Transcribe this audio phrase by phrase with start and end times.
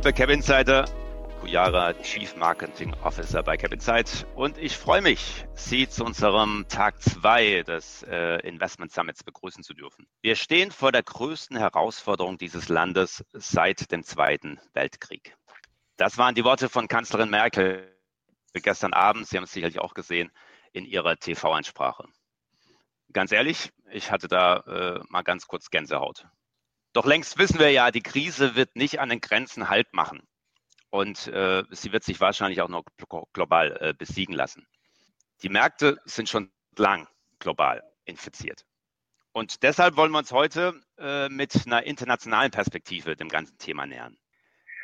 [0.00, 0.86] liebe Cap Insider,
[1.42, 7.02] Kujara, Chief Marketing Officer bei Cap Insight und ich freue mich, Sie zu unserem Tag
[7.02, 10.06] 2 des äh, Investment Summits begrüßen zu dürfen.
[10.22, 15.36] Wir stehen vor der größten Herausforderung dieses Landes seit dem Zweiten Weltkrieg.
[15.98, 17.94] Das waren die Worte von Kanzlerin Merkel
[18.54, 20.32] gestern Abend, Sie haben es sicherlich auch gesehen,
[20.72, 22.06] in ihrer TV-Ansprache.
[23.12, 26.26] Ganz ehrlich, ich hatte da äh, mal ganz kurz Gänsehaut.
[26.92, 30.26] Doch längst wissen wir ja, die Krise wird nicht an den Grenzen Halt machen.
[30.90, 32.84] Und äh, sie wird sich wahrscheinlich auch noch
[33.32, 34.66] global äh, besiegen lassen.
[35.42, 37.06] Die Märkte sind schon lang
[37.38, 38.64] global infiziert.
[39.32, 44.18] Und deshalb wollen wir uns heute äh, mit einer internationalen Perspektive dem ganzen Thema nähern.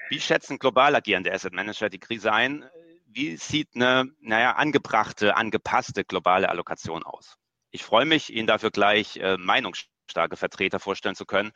[0.08, 2.64] Wie schätzen global agierende Asset Manager die Krise ein?
[3.06, 7.36] Wie sieht eine, naja, angebrachte, angepasste globale Allokation aus?
[7.72, 11.52] Ich freue mich, Ihnen dafür gleich äh, meinungsstarke Vertreter vorstellen zu können,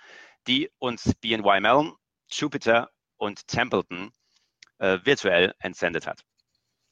[0.46, 1.94] die uns BNY Mellon,
[2.30, 4.12] Jupiter und Templeton
[4.78, 6.22] äh, virtuell entsendet hat.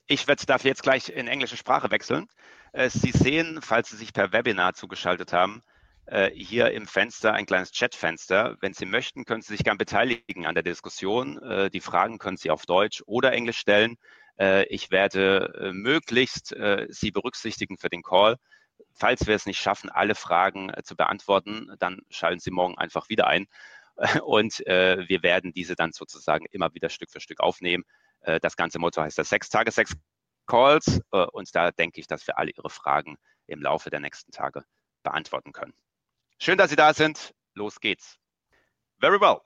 [0.07, 2.29] Ich werde dafür jetzt gleich in englische Sprache wechseln.
[2.73, 5.63] Äh, Sie sehen, falls Sie sich per Webinar zugeschaltet haben,
[6.07, 8.57] äh, hier im Fenster ein kleines Chatfenster.
[8.61, 11.39] Wenn Sie möchten, können Sie sich gern beteiligen an der Diskussion.
[11.43, 13.97] Äh, die Fragen können Sie auf Deutsch oder Englisch stellen.
[14.39, 16.55] Äh, ich werde äh, möglichst
[16.89, 18.37] Sie berücksichtigen für den Call.
[18.99, 23.29] Falls wir es nicht schaffen, alle Fragen zu beantworten, dann schalten Sie morgen einfach wieder
[23.29, 23.47] ein.
[24.25, 27.85] Und äh, wir werden diese dann sozusagen immer wieder Stück für Stück aufnehmen.
[28.23, 29.95] Äh, das ganze Motto heißt das sechs Tage, sechs
[30.47, 31.01] Calls.
[31.13, 34.65] Äh, und da denke ich, dass wir alle Ihre Fragen im Laufe der nächsten Tage
[35.05, 35.75] beantworten können.
[36.41, 37.35] Schön, dass Sie da sind.
[37.55, 38.19] Los geht's.
[39.01, 39.43] Very well.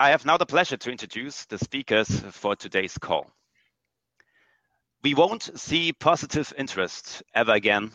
[0.00, 3.26] I have now the pleasure to introduce the speakers for today's call.
[5.02, 7.92] We won't see positive interest ever again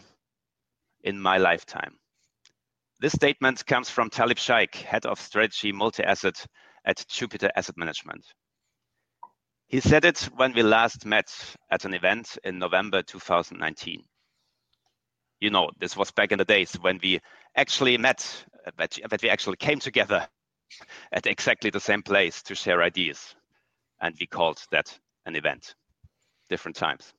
[1.03, 1.97] in my lifetime.
[2.99, 6.45] This statement comes from Talib Sheikh, Head of Strategy Multi-Asset
[6.85, 8.25] at Jupiter Asset Management.
[9.67, 11.29] He said it when we last met
[11.69, 14.01] at an event in November 2019.
[15.41, 17.19] You know, this was back in the days when we
[17.55, 18.45] actually met,
[18.77, 20.27] that, that we actually came together
[21.11, 23.35] at exactly the same place to share ideas.
[24.01, 25.75] And we called that an event.
[26.49, 27.13] Different times.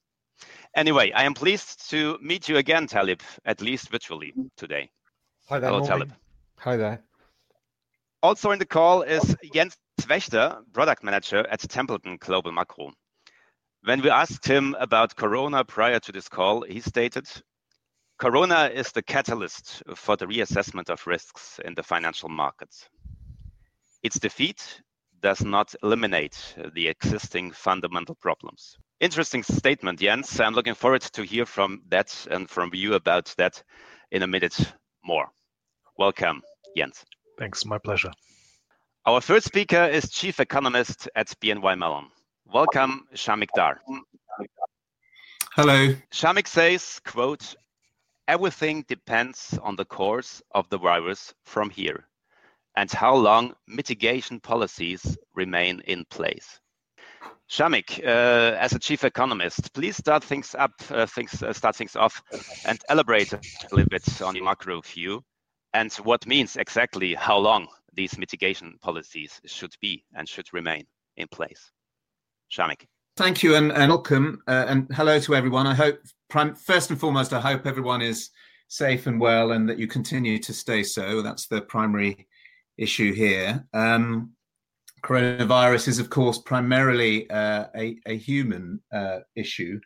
[0.79, 4.89] Anyway, I am pleased to meet you again, Talib, at least virtually today.
[5.49, 5.71] Hi there.
[5.71, 5.89] Hello, morning.
[5.89, 6.13] Talib.
[6.59, 7.03] Hi there.
[8.23, 12.93] Also in the call is Jens Wächter, product manager at Templeton Global Macro.
[13.83, 17.27] When we asked him about Corona prior to this call, he stated,
[18.19, 22.89] Corona is the catalyst for the reassessment of risks in the financial markets.
[24.05, 24.81] Its defeat
[25.23, 28.77] does not eliminate the existing fundamental problems.
[29.01, 30.41] Interesting statement, Jens.
[30.41, 33.63] I'm looking forward to hear from that and from you about that
[34.11, 34.73] in a minute
[35.05, 35.29] more.
[35.97, 36.43] Welcome,
[36.77, 37.05] Jens.
[37.39, 38.11] Thanks, my pleasure.
[39.07, 42.07] Our first speaker is Chief Economist at BNY Mellon.
[42.53, 43.77] Welcome, Shamik Dhar.
[45.53, 45.95] Hello.
[46.13, 47.55] Shamik says, quote,
[48.27, 52.09] everything depends on the course of the virus from here
[52.77, 56.61] and how long mitigation policies remain in place.
[57.51, 61.97] Shamik, uh, as a chief economist, please start things up, uh, things, uh, start things
[61.97, 62.23] off,
[62.67, 63.41] and elaborate a
[63.73, 65.25] little bit on the macro view
[65.73, 70.85] and what means exactly how long these mitigation policies should be and should remain
[71.17, 71.71] in place.
[72.51, 72.87] Shamik.
[73.17, 75.67] Thank you and, and welcome uh, and hello to everyone.
[75.67, 75.99] I hope,
[76.57, 78.31] first and foremost, I hope everyone is
[78.69, 81.23] safe and well and that you continue to stay so.
[81.23, 82.29] That's the primary
[82.77, 83.67] issue here.
[83.75, 84.33] Um,
[85.03, 89.79] coronavirus is, of course, primarily uh, a, a, human uh, issue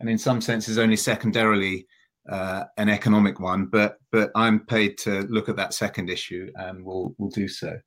[0.00, 1.86] and in some senses only secondarily
[2.28, 6.84] uh, an economic one, but but I'm paid to look at that second issue, and
[6.84, 7.78] we'll we'll do so.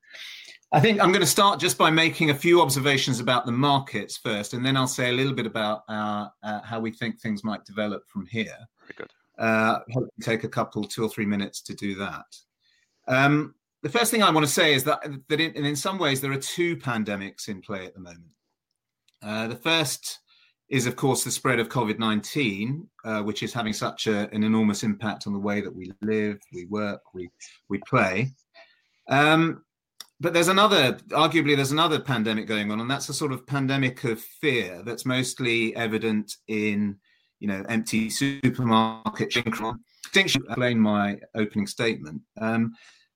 [0.71, 4.17] I think I'm going to start just by making a few observations about the markets
[4.17, 7.43] first, and then I'll say a little bit about uh, uh, how we think things
[7.43, 8.57] might develop from here.
[8.81, 9.11] Very good.
[9.37, 9.79] Uh,
[10.21, 12.25] take a couple, two or three minutes to do that.
[13.07, 13.54] Um,
[13.85, 16.31] the first thing I want to say is that that in, in some ways there
[16.31, 18.25] are two pandemics in play at the moment.
[19.21, 20.21] Uh, the first
[20.69, 24.43] is, of course, the spread of COVID 19, uh, which is having such a, an
[24.43, 27.29] enormous impact on the way that we live, we work, we,
[27.69, 28.31] we play.
[29.07, 29.63] Um,
[30.19, 34.03] but there's another, arguably, there's another pandemic going on, and that's a sort of pandemic
[34.05, 36.97] of fear that's mostly evident in,
[37.39, 39.73] you know, empty supermarkets.
[40.01, 42.21] Distinction, explain my opening statement.
[42.41, 42.73] Um,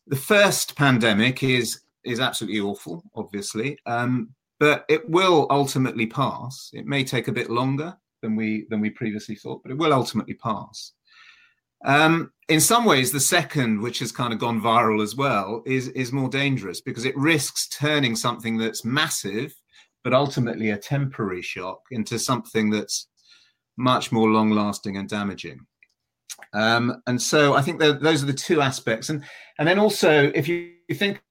[0.09, 4.29] the first pandemic is is absolutely awful, obviously, um,
[4.59, 6.69] but it will ultimately pass.
[6.73, 9.93] It may take a bit longer than we than we previously thought, but it will
[9.93, 10.93] ultimately pass.
[11.85, 15.87] Um, in some ways, the second, which has kind of gone viral as well, is
[15.89, 19.53] is more dangerous because it risks turning something that's massive
[20.03, 23.07] but ultimately a temporary shock into something that's
[23.77, 25.59] much more long lasting and damaging.
[26.53, 29.09] Um, and so I think those are the two aspects.
[29.09, 29.23] And,
[29.57, 31.21] and then also, if you, think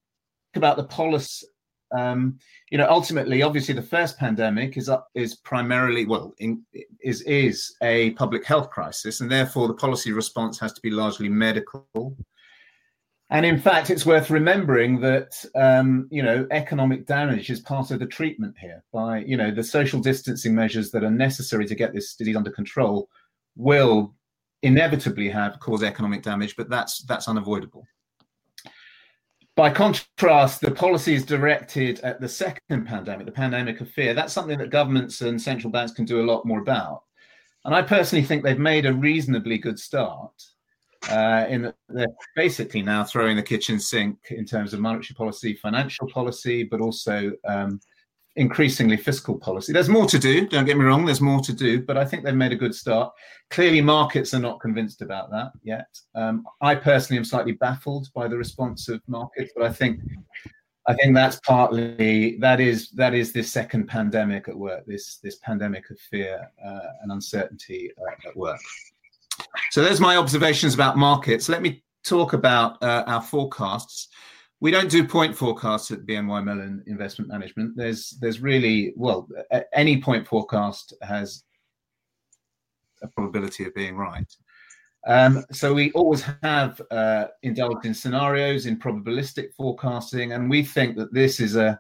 [0.55, 1.45] about the policy,
[1.97, 2.39] um,
[2.71, 6.63] you know, ultimately, obviously, the first pandemic is is primarily well in,
[7.03, 11.29] is is a public health crisis, and therefore the policy response has to be largely
[11.29, 12.17] medical.
[13.31, 17.99] And in fact, it's worth remembering that um, you know economic damage is part of
[17.99, 18.85] the treatment here.
[18.93, 22.51] By you know the social distancing measures that are necessary to get this disease under
[22.51, 23.09] control
[23.57, 24.15] will
[24.63, 27.87] inevitably have cause economic damage, but that's that's unavoidable.
[29.57, 34.59] By contrast, the policies directed at the second pandemic, the pandemic of fear, that's something
[34.59, 37.03] that governments and central banks can do a lot more about.
[37.65, 40.33] And I personally think they've made a reasonably good start.
[41.11, 45.55] Uh, in that they're basically now throwing the kitchen sink in terms of monetary policy,
[45.55, 47.81] financial policy, but also um,
[48.39, 49.73] increasingly fiscal policy.
[49.73, 52.25] There's more to do, don't get me wrong, there's more to do, but I think
[52.25, 53.13] they've made a good start.
[53.51, 55.89] Clearly, markets are not convinced about that yet.
[56.15, 60.01] Um, I personally am slightly baffled by the response of markets, but I think
[60.87, 65.37] I think that's partly that is that is this second pandemic at work, this this
[65.43, 68.61] pandemic of fear uh, and uncertainty uh, at work.
[69.73, 71.49] So there's my observations about markets.
[71.49, 74.09] Let me talk about uh, our forecasts
[74.61, 77.77] we don't do point forecasts at BNY Mellon Investment Management.
[77.77, 79.29] There's there's really well
[79.73, 81.45] any point forecast has
[83.03, 84.31] a probability of being right.
[85.07, 90.97] Um, so we always have uh, indulged in scenarios in probabilistic forecasting, and we think
[90.97, 91.79] that this is a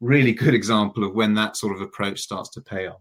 [0.00, 3.00] really good example of when that sort of approach starts to pay off.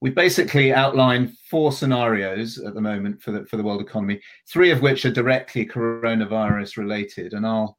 [0.00, 4.70] We basically outline four scenarios at the moment for the for the world economy, three
[4.70, 7.76] of which are directly coronavirus related, and I'll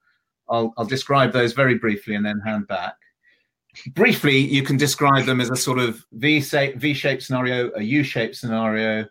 [0.50, 2.96] I'll, I'll describe those very briefly and then hand back.
[3.94, 9.06] Briefly, you can describe them as a sort of V-shaped, V-shaped scenario, a U-shaped scenario,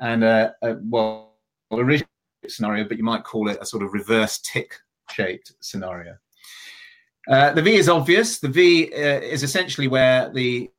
[0.00, 1.34] and a, a well,
[1.70, 2.02] a
[2.48, 6.16] scenario, but you might call it a sort of reverse tick-shaped scenario.
[7.28, 8.38] Uh, the V is obvious.
[8.38, 10.70] The V uh, is essentially where the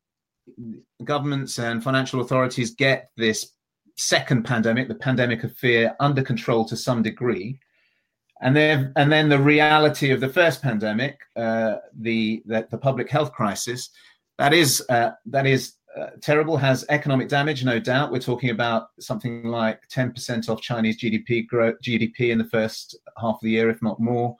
[1.04, 3.54] governments and financial authorities get this
[3.98, 7.60] second pandemic, the pandemic of fear, under control to some degree
[8.42, 13.10] and then and then the reality of the first pandemic, uh, the, the, the public
[13.10, 13.90] health crisis,
[14.38, 16.56] that is uh, that is uh, terrible.
[16.56, 18.12] Has economic damage, no doubt.
[18.12, 21.48] We're talking about something like ten percent of Chinese GDP
[21.84, 24.38] GDP in the first half of the year, if not more.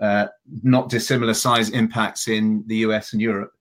[0.00, 0.26] Uh,
[0.62, 3.52] not dissimilar size impacts in the US and Europe.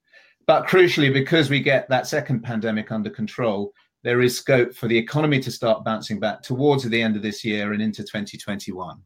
[0.48, 3.72] But crucially, because we get that second pandemic under control,
[4.04, 7.46] there is scope for the economy to start bouncing back towards the end of this
[7.46, 9.00] year and into 2021.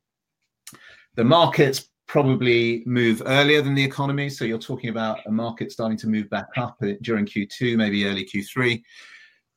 [1.17, 4.29] The markets probably move earlier than the economy.
[4.29, 8.23] So you're talking about a market starting to move back up during Q2, maybe early
[8.23, 8.81] Q3.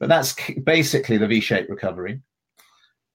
[0.01, 0.35] But that's
[0.65, 2.21] basically the V shaped recovery.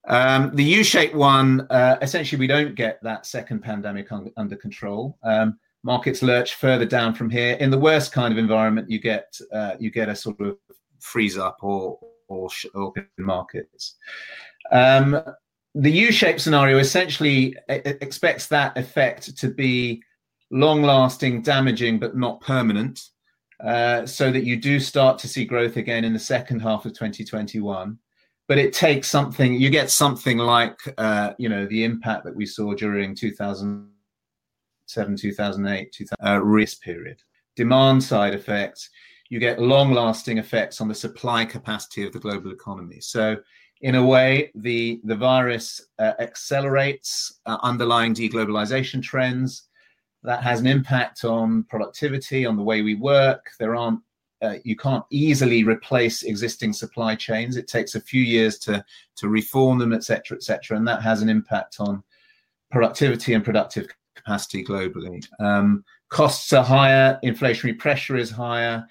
[0.08, 4.56] Um, the U shaped one, uh, essentially, we don't get that second pandemic un- under
[4.56, 5.18] control.
[5.24, 7.56] Um, markets lurch further down from here.
[7.56, 10.58] In the worst kind of environment, you get uh, you get a sort of
[11.00, 11.98] freeze up or
[12.28, 13.96] or, or markets.
[14.72, 15.20] Um,
[15.76, 20.02] the U-shaped scenario essentially expects that effect to be
[20.50, 23.02] long-lasting, damaging, but not permanent,
[23.64, 26.94] uh, so that you do start to see growth again in the second half of
[26.94, 28.00] 2021.
[28.48, 29.54] But it takes something.
[29.54, 35.92] You get something like, uh, you know, the impact that we saw during 2007, 2008,
[35.92, 37.22] 2000, uh, risk period.
[37.58, 38.90] Demand side effects.
[39.30, 43.02] You get long-lasting effects on the supply capacity of the global economy.
[43.02, 43.38] So
[43.82, 49.64] in a way, the, the virus uh, accelerates uh, underlying deglobalization trends.
[50.24, 53.52] That has an impact on productivity, on the way we work.
[53.60, 54.00] There aren't
[54.42, 57.58] uh, you can't easily replace existing supply chains.
[57.58, 58.84] It takes a few years to
[59.18, 62.04] to reform them, etc., etc., and that has an impact on
[62.72, 65.26] productivity and productive capacity globally.
[65.40, 68.86] Um, costs are higher, inflationary pressure is higher,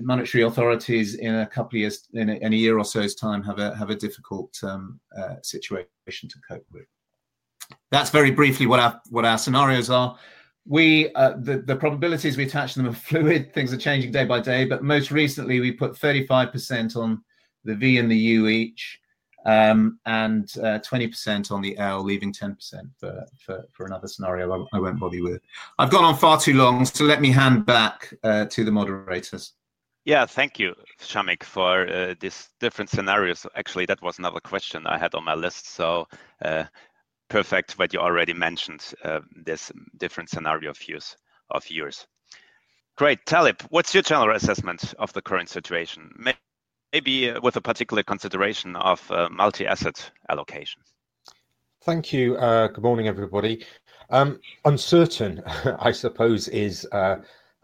[0.00, 3.42] monetary authorities in a couple of years, in a, in a year or so's time,
[3.42, 5.88] have a have a difficult um, uh, situation
[6.28, 6.86] to cope with.
[7.90, 10.18] That's very briefly what our what our scenarios are.
[10.66, 13.52] We uh, the the probabilities we attach to them are fluid.
[13.54, 14.64] Things are changing day by day.
[14.64, 17.22] But most recently, we put 35% on
[17.64, 19.00] the V and the U each,
[19.46, 22.56] um, and uh, 20% on the L, leaving 10%
[22.98, 25.40] for, for, for another scenario I, I, won't bother you with.
[25.78, 29.52] I've gone on far too long, so let me hand back uh, to the moderators.
[30.06, 33.44] Yeah, thank you, Shamik, for uh, these different scenarios.
[33.56, 35.74] Actually, that was another question I had on my list.
[35.74, 36.06] So
[36.44, 36.62] uh,
[37.28, 41.16] perfect what you already mentioned, uh, this different scenario views
[41.50, 42.06] of yours.
[42.96, 43.26] Great.
[43.26, 46.12] Talib, what's your general assessment of the current situation?
[46.92, 50.82] Maybe uh, with a particular consideration of uh, multi-asset allocation.
[51.82, 52.36] Thank you.
[52.36, 53.66] Uh, good morning, everybody.
[54.10, 55.42] Um, uncertain,
[55.80, 56.86] I suppose, is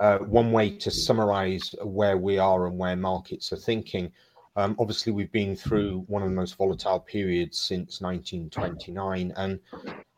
[0.02, 4.10] uh, one way to summarize where we are and where markets are thinking.
[4.56, 9.32] Um, obviously, we've been through one of the most volatile periods since 1929.
[9.36, 9.60] And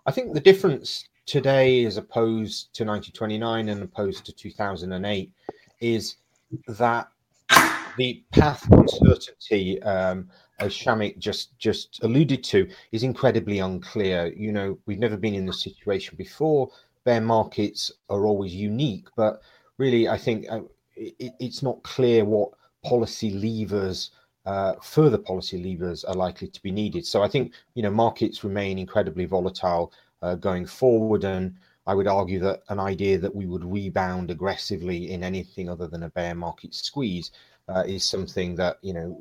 [0.06, 5.30] I think the difference today, as opposed to 1929 and opposed to 2008,
[5.80, 6.16] is
[6.66, 7.08] that
[7.98, 14.32] the path of uncertainty, um, as Shamik just just alluded to, is incredibly unclear.
[14.34, 16.70] You know, we've never been in this situation before.
[17.04, 19.42] Bear markets are always unique, but
[19.78, 20.62] really, I think uh,
[20.96, 22.50] it, it's not clear what
[22.84, 24.10] policy levers,
[24.46, 27.06] uh, further policy levers, are likely to be needed.
[27.06, 31.54] So I think you know markets remain incredibly volatile uh, going forward, and
[31.86, 36.04] I would argue that an idea that we would rebound aggressively in anything other than
[36.04, 37.30] a bear market squeeze
[37.68, 39.16] uh, is something that you know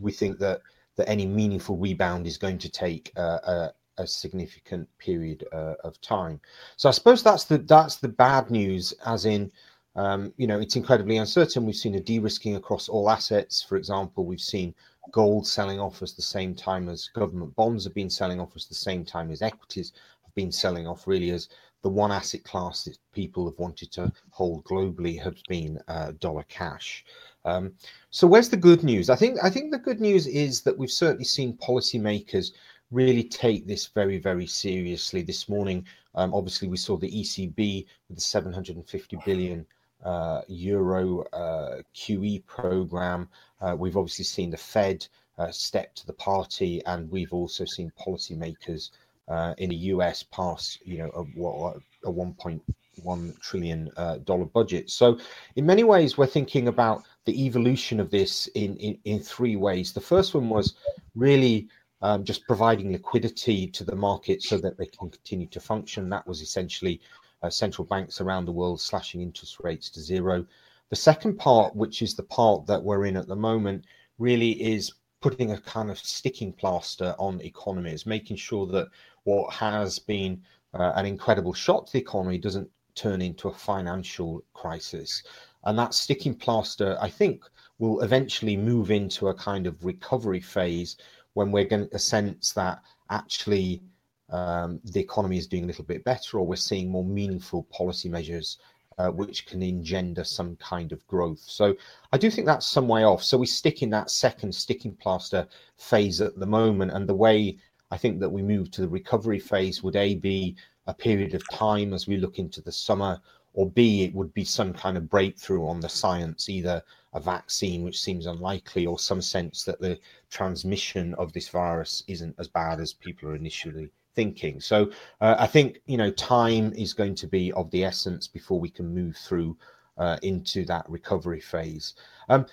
[0.00, 0.60] we think that
[0.96, 6.00] that any meaningful rebound is going to take uh, a, a, significant period uh, of
[6.00, 6.40] time.
[6.76, 9.50] So I suppose that's the that's the bad news, as in.
[9.96, 11.64] Um, you know, it's incredibly uncertain.
[11.64, 13.62] We've seen a de-risking across all assets.
[13.62, 14.74] For example, we've seen
[15.12, 18.68] gold selling off at the same time as government bonds have been selling off at
[18.68, 19.92] the same time as equities
[20.24, 21.06] have been selling off.
[21.06, 21.48] Really, as
[21.84, 26.44] the one asset class that people have wanted to hold globally has been uh, dollar
[26.48, 27.04] cash.
[27.44, 27.74] Um,
[28.10, 29.10] so where's the good news?
[29.10, 32.52] I think I think the good news is that we've certainly seen policymakers
[32.94, 35.22] really take this very very seriously.
[35.22, 35.84] This morning,
[36.14, 39.66] um, obviously, we saw the ECB with the 750 billion
[40.04, 43.28] uh, euro uh, QE program.
[43.60, 45.06] Uh, we've obviously seen the Fed
[45.38, 48.90] uh, step to the party, and we've also seen policymakers
[49.28, 54.90] uh, in the US pass, you know, a, a 1.1 trillion uh, dollar budget.
[54.90, 55.18] So,
[55.56, 59.92] in many ways, we're thinking about the evolution of this in, in, in three ways.
[59.92, 60.74] The first one was
[61.14, 61.68] really
[62.04, 66.10] um, just providing liquidity to the market so that they can continue to function.
[66.10, 67.00] That was essentially
[67.42, 70.44] uh, central banks around the world slashing interest rates to zero.
[70.90, 73.86] The second part, which is the part that we're in at the moment,
[74.18, 74.92] really is
[75.22, 78.88] putting a kind of sticking plaster on economies, making sure that
[79.22, 80.42] what has been
[80.74, 85.22] uh, an incredible shock to the economy doesn't turn into a financial crisis.
[85.64, 87.44] And that sticking plaster, I think,
[87.78, 90.98] will eventually move into a kind of recovery phase
[91.34, 93.82] when we're going to sense that actually
[94.30, 98.08] um, the economy is doing a little bit better, or we're seeing more meaningful policy
[98.08, 98.58] measures
[98.98, 101.40] uh, which can engender some kind of growth.
[101.40, 101.74] So
[102.12, 103.22] I do think that's some way off.
[103.22, 107.58] So we stick in that second sticking plaster phase at the moment, and the way
[107.90, 111.48] I think that we move to the recovery phase would a be a period of
[111.50, 113.20] time as we look into the summer
[113.54, 116.82] or B, it would be some kind of breakthrough on the science, either
[117.14, 119.98] a vaccine, which seems unlikely, or some sense that the
[120.30, 124.60] transmission of this virus isn't as bad as people are initially thinking.
[124.60, 124.90] So
[125.20, 128.70] uh, I think you know time is going to be of the essence before we
[128.70, 129.56] can move through
[129.98, 131.94] uh, into that recovery phase.
[132.28, 132.46] Um,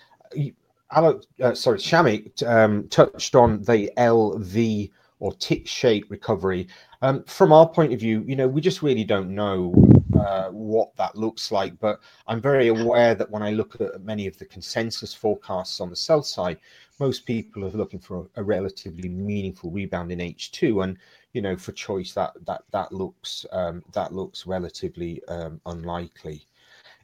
[0.91, 4.91] uh, sorry, Shamik um, touched on the LV
[5.22, 6.68] or tick shape recovery.
[7.01, 9.74] Um, from our point of view, you know, we just really don't know
[10.20, 11.80] uh, what that looks like.
[11.80, 15.90] But I'm very aware that when I look at many of the consensus forecasts on
[15.90, 16.58] the sell side,
[17.00, 20.98] most people are looking for a, a relatively meaningful rebound in H2, and
[21.34, 26.46] you know, for choice, that that that looks um, that looks relatively um, unlikely.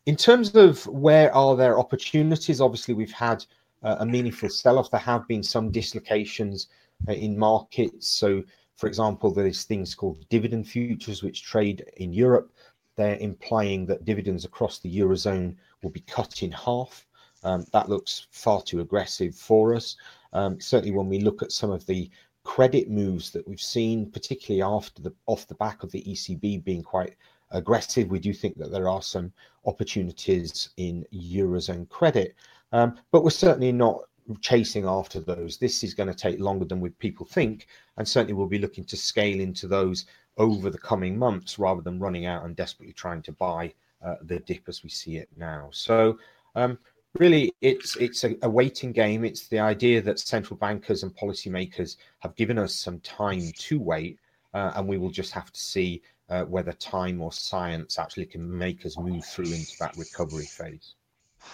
[0.08, 3.46] In terms of where are there opportunities, obviously we've had
[3.84, 4.90] uh, a meaningful sell-off.
[4.90, 6.68] There have been some dislocations
[7.08, 8.08] in markets.
[8.08, 8.44] So,
[8.75, 12.51] for example, there's things called dividend futures which trade in Europe
[12.98, 17.06] they're implying that dividends across the Eurozone will be cut in half.
[17.44, 19.96] Um, that looks far too aggressive for us.
[20.34, 22.10] Um, certainly, when we look at some of the
[22.44, 26.82] credit moves that we've seen, particularly after the off the back of the ECB being
[26.82, 27.16] quite
[27.51, 29.32] aggressive, we do think that there are some
[29.66, 32.36] opportunities in Eurozone credit.
[32.72, 34.01] Um, but we're certainly not
[34.42, 35.58] chasing after those.
[35.58, 37.68] This is going to take longer than we people think,
[37.98, 40.06] and certainly we'll be looking to scale into those
[40.38, 43.74] over the coming months rather than running out and desperately trying to buy
[44.06, 45.70] uh, the dip as we see it now.
[45.72, 46.20] So
[46.56, 46.78] um,
[47.20, 49.26] really, it's it's a, a, waiting game.
[49.26, 54.20] It's the idea that central bankers and policymakers have given us some time to wait,
[54.54, 58.58] uh, and we will just have to see uh, whether time or science actually can
[58.58, 60.96] make us move through into that recovery phase.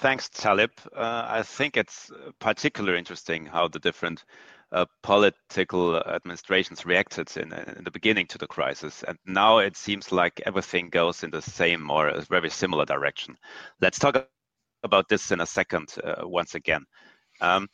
[0.02, 0.72] Thanks, Talib.
[0.96, 4.24] Uh, I think it's particularly interesting how the different
[4.72, 9.04] uh, political administrations reacted in, in, the beginning to the crisis.
[9.08, 13.38] And now it seems like everything goes in the same or a very similar direction.
[13.82, 14.28] Let's talk
[14.84, 16.86] about this in a second uh, once again.
[17.42, 17.68] Um,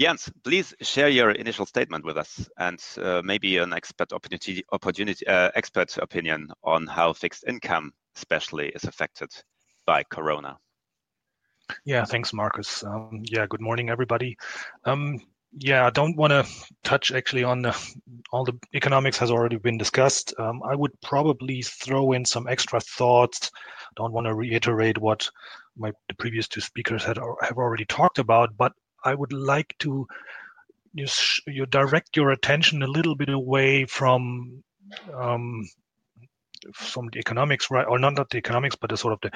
[0.00, 5.26] Jens, please share your initial statement with us and uh, maybe an expert opportunity, opportunity
[5.26, 9.30] uh, expert opinion on how fixed income especially is affected
[9.86, 10.58] by Corona.
[11.84, 12.84] Yeah, thanks, Marcus.
[12.84, 14.36] Um, yeah, good morning, everybody.
[14.84, 15.20] Um,
[15.58, 16.46] yeah, I don't want to
[16.84, 17.76] touch actually on the,
[18.30, 20.34] all the economics has already been discussed.
[20.38, 23.50] Um, I would probably throw in some extra thoughts.
[23.96, 25.28] Don't want to reiterate what
[25.76, 28.72] my the previous two speakers had have already talked about, but
[29.04, 30.06] I would like to
[30.96, 34.62] just you direct your attention a little bit away from
[35.14, 35.66] um,
[36.74, 39.30] from the economics, right, or not, not the economics, but the sort of the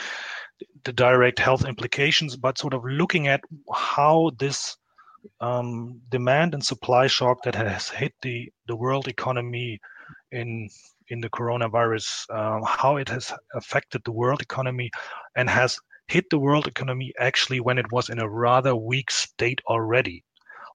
[0.85, 4.77] the direct health implications, but sort of looking at how this
[5.41, 9.81] um, demand and supply shock that has hit the the world economy
[10.33, 10.69] in
[11.09, 14.91] in the coronavirus, uh, how it has affected the world economy,
[15.37, 19.61] and has hit the world economy actually when it was in a rather weak state
[19.69, 20.25] already.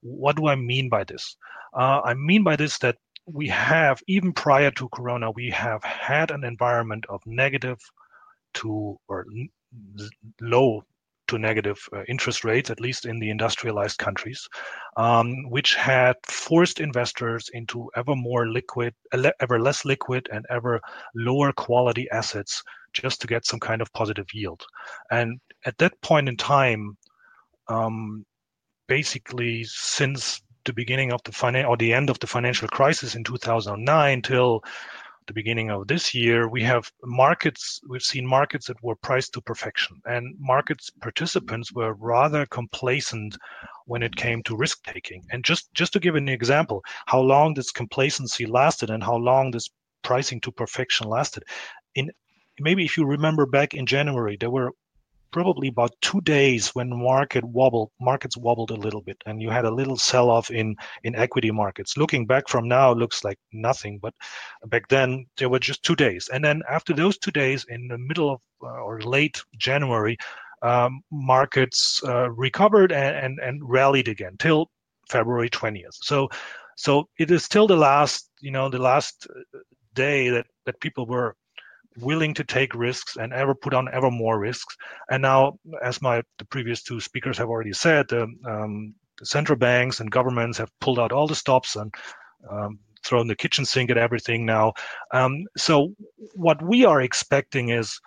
[0.02, 1.36] What do I mean by this?
[1.74, 2.96] Uh, I mean by this that
[3.26, 7.78] we have, even prior to Corona, we have had an environment of negative
[8.54, 9.26] to or
[10.40, 10.82] low
[11.28, 14.46] to negative uh, interest rates, at least in the industrialized countries,
[14.96, 18.94] um, which had forced investors into ever more liquid,
[19.40, 20.80] ever less liquid, and ever
[21.14, 24.64] lower quality assets just to get some kind of positive yield.
[25.10, 26.96] And at that point in time,
[27.68, 28.24] um,
[28.88, 33.24] basically since the beginning of the finan- or the end of the financial crisis in
[33.24, 34.62] 2009 till
[35.26, 39.40] the beginning of this year, we have markets, we've seen markets that were priced to
[39.40, 43.36] perfection, and markets participants were rather complacent
[43.86, 45.24] when it came to risk taking.
[45.30, 49.50] And just, just to give an example, how long this complacency lasted and how long
[49.50, 49.68] this
[50.02, 51.42] pricing to perfection lasted.
[51.94, 52.10] In
[52.60, 54.72] maybe if you remember back in January, there were
[55.36, 59.66] probably about two days when market wobbled markets wobbled a little bit and you had
[59.66, 61.98] a little sell off in in equity markets.
[61.98, 64.14] Looking back from now looks like nothing but
[64.64, 66.30] back then there were just two days.
[66.32, 70.16] And then after those two days in the middle of uh, or late january
[70.62, 74.70] um, markets uh, recovered and, and and rallied again till
[75.10, 76.28] february 20th so
[76.76, 79.58] so it is still the last you know the last uh,
[79.92, 81.36] day that that people were
[81.98, 84.76] willing to take risks and ever put on ever more risks.
[85.10, 90.00] And now, as my the previous two speakers have already said, um, the central banks
[90.00, 91.94] and governments have pulled out all the stops and
[92.50, 94.72] um, thrown the kitchen sink at everything now.
[95.12, 95.94] Um, so
[96.34, 97.98] what we are expecting is.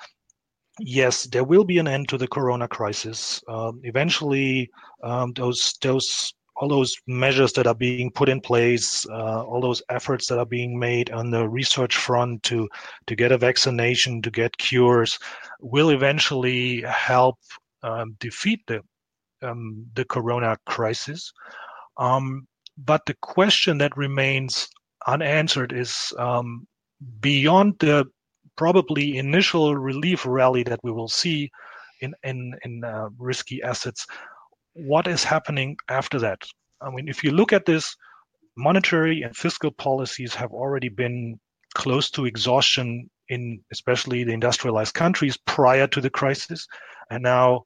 [0.81, 3.41] Yes, there will be an end to the Corona crisis.
[3.49, 4.69] Um, eventually,
[5.03, 9.81] um, those those all those measures that are being put in place, uh, all those
[9.89, 12.67] efforts that are being made on the research front to
[13.07, 15.17] to get a vaccination, to get cures,
[15.61, 17.37] will eventually help
[17.83, 18.81] um, defeat the
[19.41, 21.31] um, the corona crisis.
[21.97, 22.45] Um,
[22.77, 24.67] but the question that remains
[25.07, 26.67] unanswered is um,
[27.21, 28.05] beyond the
[28.57, 31.49] probably initial relief rally that we will see
[32.01, 34.05] in in, in uh, risky assets
[34.85, 36.41] what is happening after that?
[36.81, 37.95] I mean, if you look at this,
[38.57, 41.39] monetary and fiscal policies have already been
[41.75, 46.67] close to exhaustion in especially the industrialized countries prior to the crisis,
[47.11, 47.65] and now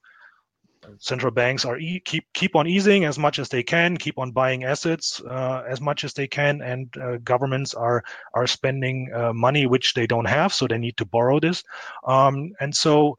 [1.00, 4.32] central banks are e- keep keep on easing as much as they can, keep on
[4.32, 9.34] buying assets uh, as much as they can, and uh, governments are are spending uh,
[9.34, 11.64] money which they don't have, so they need to borrow this,
[12.06, 13.16] um, and so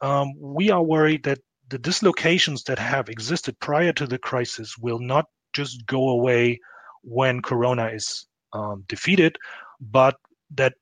[0.00, 1.38] um, we are worried that
[1.68, 6.60] the dislocations that have existed prior to the crisis will not just go away
[7.02, 9.36] when corona is um, defeated
[9.80, 10.16] but
[10.54, 10.74] that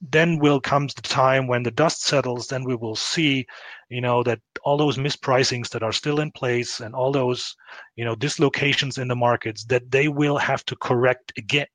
[0.00, 3.46] then will comes the time when the dust settles then we will see
[3.88, 7.56] you know that all those mispricings that are still in place and all those
[7.96, 11.66] you know dislocations in the markets that they will have to correct again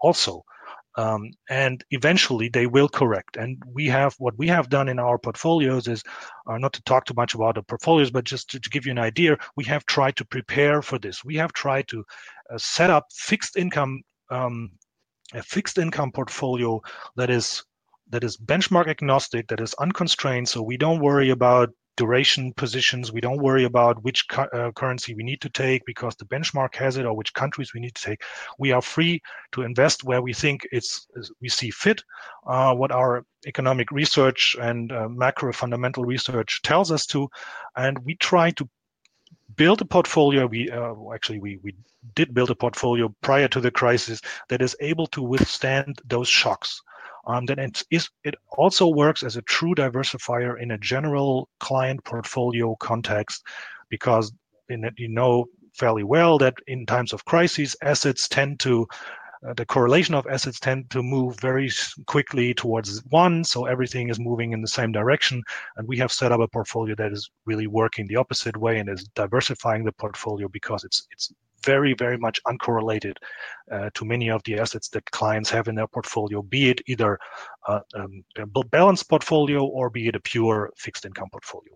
[0.00, 0.44] also
[0.98, 3.36] um, and eventually they will correct.
[3.36, 6.02] And we have what we have done in our portfolios is
[6.48, 8.90] uh, not to talk too much about the portfolios, but just to, to, give you
[8.90, 11.24] an idea, we have tried to prepare for this.
[11.24, 12.04] We have tried to
[12.52, 14.72] uh, set up fixed income, um,
[15.34, 16.82] a fixed income portfolio
[17.14, 17.62] that is
[18.10, 20.48] that is benchmark agnostic, that is unconstrained.
[20.48, 23.12] So we don't worry about duration positions.
[23.12, 26.76] We don't worry about which cu- uh, currency we need to take because the benchmark
[26.76, 28.22] has it or which countries we need to take.
[28.56, 29.20] We are free
[29.52, 31.08] to invest where we think it's
[31.42, 32.02] we see fit,
[32.46, 37.28] uh, what our economic research and uh, macro fundamental research tells us to,
[37.76, 38.68] and we try to
[39.56, 40.46] build a portfolio.
[40.46, 41.74] We uh, actually we we
[42.14, 46.80] did build a portfolio prior to the crisis that is able to withstand those shocks.
[47.28, 52.02] Um, then it is it also works as a true diversifier in a general client
[52.04, 53.44] portfolio context,
[53.90, 54.32] because
[54.68, 58.86] in you know fairly well that in times of crises, assets tend to
[59.46, 61.70] uh, the correlation of assets tend to move very
[62.06, 65.42] quickly towards one, so everything is moving in the same direction.
[65.76, 68.88] And we have set up a portfolio that is really working the opposite way and
[68.88, 71.32] is diversifying the portfolio because it's it's
[71.72, 73.16] very very much uncorrelated
[73.74, 77.18] uh, to many of the assets that clients have in their portfolio, be it either
[77.68, 81.74] uh, um, a balanced portfolio or be it a pure fixed income portfolio.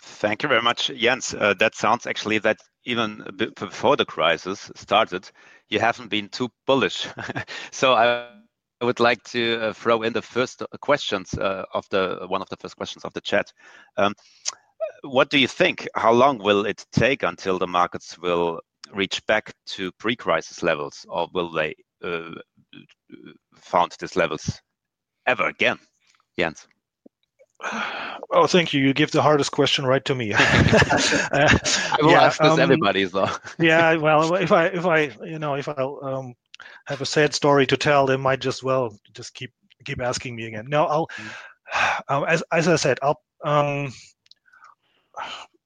[0.00, 1.34] Thank you very much, Jens.
[1.34, 5.30] Uh, that sounds actually that even before the crisis started,
[5.68, 7.08] you haven't been too bullish.
[7.72, 12.42] so I would like to uh, throw in the first questions uh, of the one
[12.42, 13.52] of the first questions of the chat.
[13.96, 14.14] Um,
[15.02, 15.88] what do you think?
[15.94, 18.60] How long will it take until the markets will
[18.92, 22.30] reach back to pre-crisis levels, or will they uh,
[23.54, 24.60] found these levels
[25.26, 25.78] ever again?
[26.38, 26.66] Jens.
[28.30, 28.80] Oh, thank you.
[28.80, 30.32] You give the hardest question right to me.
[30.34, 33.30] uh, I will yeah, ask this um, everybody though.
[33.58, 36.34] yeah, well, if I if I you know if I um,
[36.86, 39.52] have a sad story to tell, they might just well just keep
[39.84, 40.66] keep asking me again.
[40.68, 42.02] No, I'll mm.
[42.08, 43.92] um, as as I said, I'll um,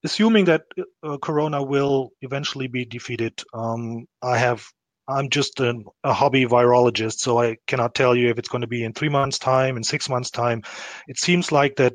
[0.03, 0.63] assuming that
[1.03, 3.41] uh, Corona will eventually be defeated.
[3.53, 4.65] Um, I have
[5.07, 8.85] I'm just a hobby virologist, so I cannot tell you if it's going to be
[8.85, 10.63] in three months' time, in six months' time.
[11.07, 11.93] It seems like that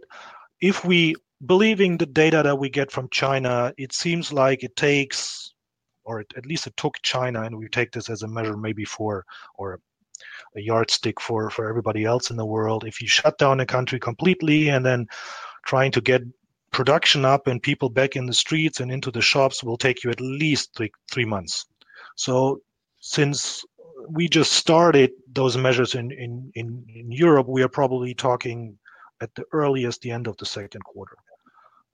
[0.61, 1.14] if we
[1.47, 5.55] believing the data that we get from China, it seems like it takes,
[6.05, 9.25] or at least it took China, and we take this as a measure maybe for
[9.55, 9.81] or
[10.57, 12.85] a yardstick for for everybody else in the world.
[12.85, 15.07] If you shut down a country completely and then
[15.64, 16.23] trying to get
[16.70, 20.11] production up and people back in the streets and into the shops will take you
[20.11, 21.66] at least three, three months.
[22.16, 22.61] So
[23.00, 23.64] since
[24.11, 28.78] we just started those measures in, in, in, in, Europe, we are probably talking
[29.20, 31.16] at the earliest the end of the second quarter.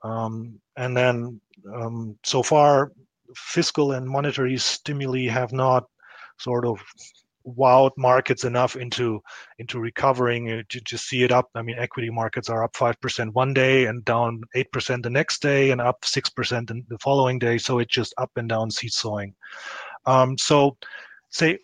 [0.03, 1.41] Um, and then
[1.73, 2.93] um, so far,
[3.35, 5.89] fiscal and monetary stimuli have not
[6.39, 6.79] sort of
[7.47, 9.23] wowed markets enough into
[9.59, 11.51] into recovering uh, to just see it up.
[11.55, 15.11] I mean, equity markets are up five percent one day and down eight percent the
[15.11, 17.59] next day, and up six percent the following day.
[17.59, 19.35] So it's just up and down seesawing.
[20.07, 20.77] Um, so,
[21.31, 21.59] say,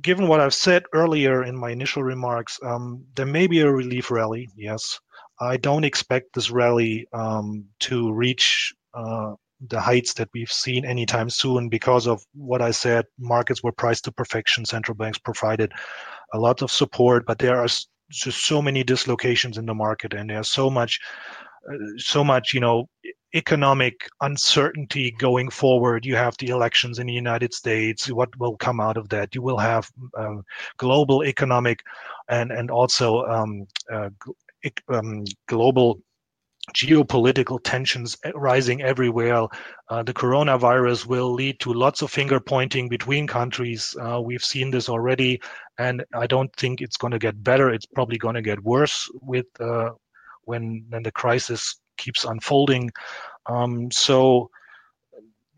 [0.00, 4.10] given what I've said earlier in my initial remarks, um, there may be a relief
[4.10, 4.48] rally.
[4.56, 5.00] Yes,
[5.40, 9.34] I don't expect this rally um, to reach uh,
[9.68, 13.04] the heights that we've seen anytime soon because of what I said.
[13.18, 14.64] Markets were priced to perfection.
[14.64, 15.72] Central banks provided
[16.32, 17.68] a lot of support, but there are
[18.10, 21.00] just so many dislocations in the market, and there's so much,
[21.70, 22.88] uh, so much, you know,
[23.34, 26.04] economic uncertainty going forward.
[26.04, 28.10] You have the elections in the United States.
[28.10, 29.34] What will come out of that?
[29.34, 30.42] You will have um,
[30.76, 31.82] global economic
[32.28, 34.10] and and also um, uh,
[34.88, 36.00] um, global
[36.70, 39.46] geopolitical tensions rising everywhere.
[39.88, 43.96] Uh, the coronavirus will lead to lots of finger pointing between countries.
[44.00, 45.40] Uh, we've seen this already,
[45.78, 47.70] and I don't think it's going to get better.
[47.70, 49.90] It's probably going to get worse with uh,
[50.44, 52.90] when when the crisis keeps unfolding.
[53.46, 54.50] Um, so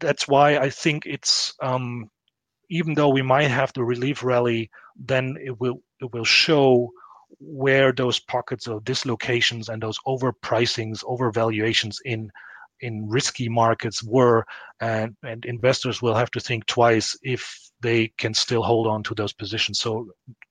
[0.00, 2.10] that's why I think it's um,
[2.70, 6.90] even though we might have the relief rally, then it will it will show
[7.38, 12.30] where those pockets of dislocations and those overpricings, overvaluations in
[12.80, 14.44] in risky markets were,
[14.80, 19.14] and, and investors will have to think twice if they can still hold on to
[19.14, 19.78] those positions.
[19.78, 20.08] So,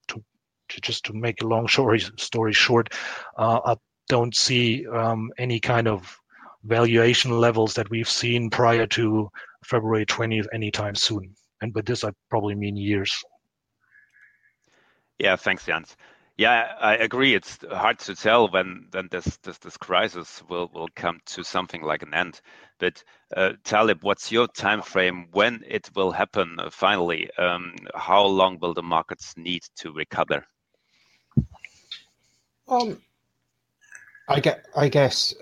[0.08, 0.22] to,
[0.70, 2.92] to just to make a long story story short,
[3.38, 3.76] uh, I
[4.08, 6.18] don't see um, any kind of
[6.64, 9.30] valuation levels that we've seen prior to
[9.64, 11.34] February 20th anytime soon.
[11.60, 13.14] And by this, I probably mean years.
[15.18, 15.96] Yeah, thanks, Jens.
[16.36, 17.34] Yeah, I agree.
[17.34, 21.82] It's hard to tell when then this this, this crisis will, will come to something
[21.82, 22.40] like an end.
[22.80, 23.04] But
[23.36, 27.30] uh, Talib, what's your time frame when it will happen uh, finally?
[27.38, 30.44] Um, how long will the markets need to recover?
[32.66, 33.00] Um,
[34.28, 34.66] I get.
[34.76, 35.34] I guess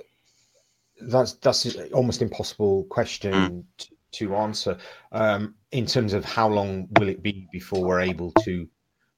[1.00, 3.64] that's that's almost impossible question mm.
[3.78, 4.76] to, to, answer.
[5.10, 8.68] Um, in terms of how long will it be before we're able to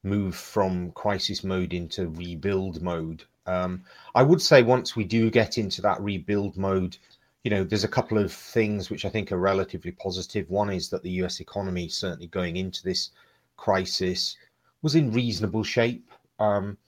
[0.05, 3.25] move from crisis mode into rebuild mode.
[3.47, 3.83] Um,
[4.15, 6.97] I would say once we do get into that rebuild mode,
[7.43, 10.49] you know, there's a couple of things which I think are relatively positive.
[10.49, 13.11] One is that the US economy, certainly going into this
[13.57, 14.37] crisis,
[14.83, 16.11] was in reasonable shape.
[16.39, 16.79] Um,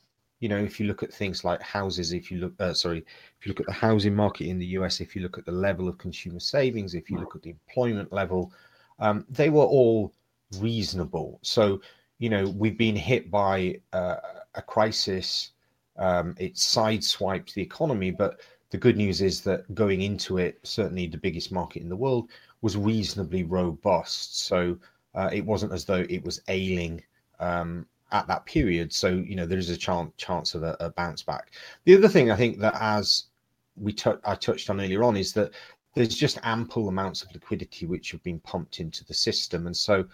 [0.40, 3.46] you know, if you look at things like houses, if you look, uh, sorry, if
[3.46, 5.88] you look at the housing market in the US, if you look at the level
[5.88, 8.52] of consumer savings, if you look at the employment level,
[8.98, 10.12] um, they were all
[10.58, 11.38] reasonable.
[11.42, 11.80] So,
[12.18, 14.16] you know, we've been hit by uh,
[14.54, 15.52] a crisis.
[15.96, 21.06] Um, it sideswiped the economy, but the good news is that going into it, certainly
[21.06, 22.30] the biggest market in the world,
[22.62, 24.40] was reasonably robust.
[24.40, 24.78] So
[25.14, 27.02] uh, it wasn't as though it was ailing
[27.38, 28.92] um, at that period.
[28.92, 31.52] So you know there is a chance chance of a, a bounce back.
[31.84, 33.24] The other thing I think that as
[33.76, 35.52] we t- I touched on earlier on is that
[35.94, 40.04] there's just ample amounts of liquidity which have been pumped into the system, and so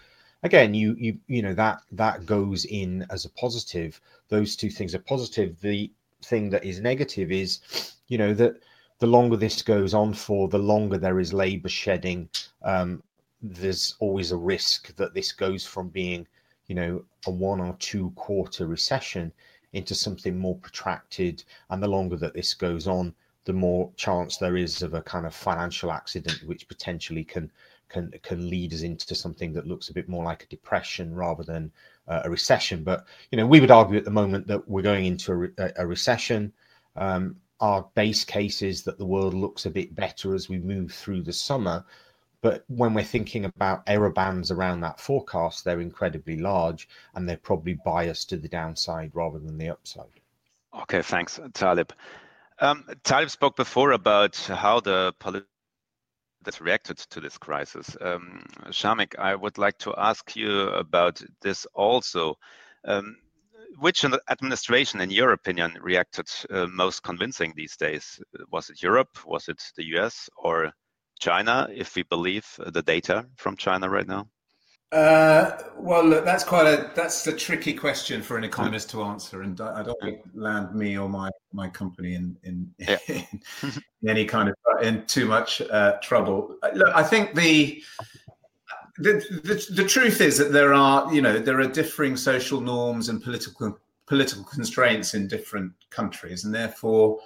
[0.43, 3.99] again you you you know that that goes in as a positive.
[4.29, 5.59] Those two things are positive.
[5.61, 5.91] The
[6.23, 8.55] thing that is negative is you know that
[8.99, 12.29] the longer this goes on for, the longer there is labour shedding.
[12.61, 13.03] Um,
[13.41, 16.25] there's always a risk that this goes from being
[16.67, 19.31] you know, a one or two quarter recession
[19.73, 21.43] into something more protracted.
[21.69, 23.13] And the longer that this goes on,
[23.45, 27.51] the more chance there is of a kind of financial accident, which potentially can
[27.93, 31.43] can can lead us into something that looks a bit more like a depression rather
[31.43, 31.71] than
[32.07, 32.83] uh, a recession.
[32.83, 35.87] But you know, we would argue at the moment that we're going into a, a
[35.87, 36.51] recession.
[36.95, 40.91] Um, our base case is that the world looks a bit better as we move
[40.91, 41.85] through the summer,
[42.41, 47.37] but when we're thinking about error bands around that forecast, they're incredibly large and they're
[47.37, 50.19] probably biased to the downside rather than the upside.
[50.81, 51.93] Okay, thanks, Talib.
[52.59, 55.13] Um, Talib spoke before about how the
[56.43, 57.95] politics reacted to this crisis.
[58.01, 62.35] Um, Shamik, I would like to ask you about this also.
[62.85, 63.15] Um,
[63.79, 68.21] which administration, in your opinion, reacted uh, most convincing these days?
[68.51, 69.25] Was it Europe?
[69.25, 70.29] Was it the US?
[70.37, 70.71] Or
[71.19, 74.27] China, if we believe the data from China right now?
[74.93, 79.41] Uh, well, look, that's quite a that's a tricky question for an economist to answer,
[79.41, 82.99] and I, I don't want to land me or my my company in in, yeah.
[83.07, 83.25] in,
[83.63, 86.55] in any kind of in too much uh, trouble.
[86.75, 87.81] Look, I think the,
[88.99, 93.09] the the the truth is that there are you know there are differing social norms
[93.09, 97.17] and political political constraints in different countries, and therefore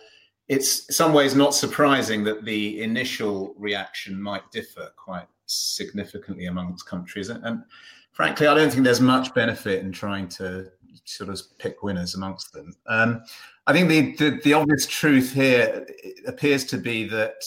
[0.47, 7.29] it's some ways not surprising that the initial reaction might differ quite significantly amongst countries.
[7.29, 7.63] And,
[8.11, 10.67] frankly, I don't think there's much benefit in trying to
[11.05, 12.73] sort of pick winners amongst them.
[12.87, 13.23] Um,
[13.65, 15.85] I think the, the, the obvious truth here
[16.25, 17.43] appears to be that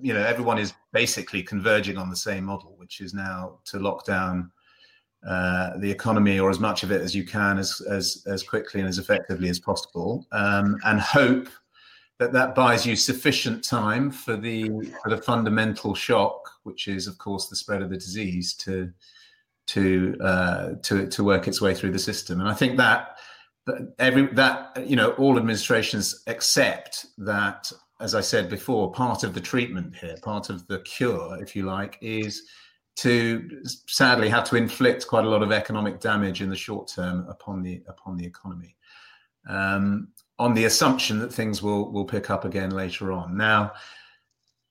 [0.00, 4.04] you know everyone is basically converging on the same model, which is now to lock
[4.04, 4.50] down
[5.26, 8.80] uh, the economy or as much of it as you can as as as quickly
[8.80, 11.48] and as effectively as possible, um, and hope
[12.18, 14.68] that that buys you sufficient time for the
[15.02, 18.92] for the fundamental shock, which is of course the spread of the disease, to
[19.68, 22.40] to uh, to to work its way through the system.
[22.40, 23.18] And I think that
[23.98, 29.40] every that you know all administrations accept that, as I said before, part of the
[29.40, 32.48] treatment here, part of the cure, if you like, is
[32.96, 37.26] to sadly have to inflict quite a lot of economic damage in the short term
[37.28, 38.74] upon the upon the economy.
[39.48, 43.36] Um, on the assumption that things will will pick up again later on.
[43.36, 43.72] Now,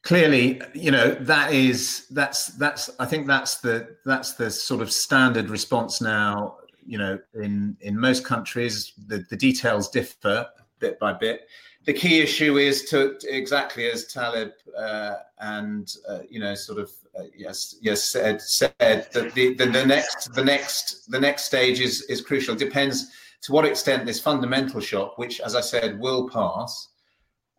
[0.04, 4.92] clearly, you know that is that's that's I think that's the that's the sort of
[4.92, 6.58] standard response now.
[6.86, 10.48] You know, in in most countries, the, the details differ
[10.80, 11.48] bit by bit.
[11.86, 16.92] The key issue is to exactly as Talib uh, and uh, you know sort of
[17.18, 21.80] uh, yes yes said said that the, the, the next the next the next stage
[21.80, 22.56] is is crucial.
[22.56, 26.90] It depends to what extent this fundamental shock, which, as I said, will pass,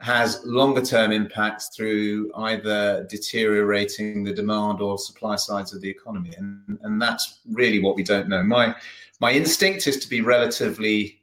[0.01, 6.33] has longer term impacts through either deteriorating the demand or supply sides of the economy.
[6.37, 8.43] And, and that's really what we don't know.
[8.43, 8.75] My,
[9.21, 11.21] my instinct is to be relatively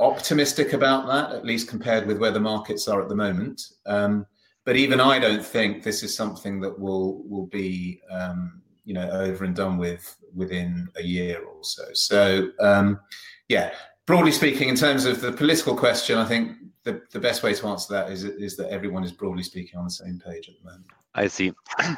[0.00, 3.70] optimistic about that, at least compared with where the markets are at the moment.
[3.86, 4.26] Um,
[4.64, 9.08] but even I don't think this is something that will will be um, you know
[9.10, 11.84] over and done with within a year or so.
[11.92, 12.98] So um,
[13.48, 13.74] yeah,
[14.06, 17.66] broadly speaking, in terms of the political question, I think the, the best way to
[17.66, 20.70] answer that is is that everyone is broadly speaking on the same page at the
[20.70, 20.86] moment.
[21.14, 21.52] I see.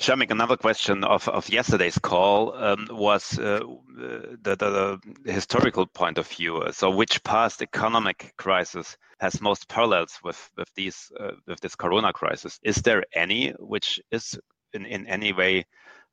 [0.00, 3.60] Shamik, another question of, of yesterday's call um, was uh,
[3.96, 6.64] the, the, the, historical point of view.
[6.70, 12.12] So, which past economic crisis has most parallels with with these uh, with this Corona
[12.14, 12.58] crisis?
[12.62, 14.38] Is there any which is
[14.72, 15.66] in, in any way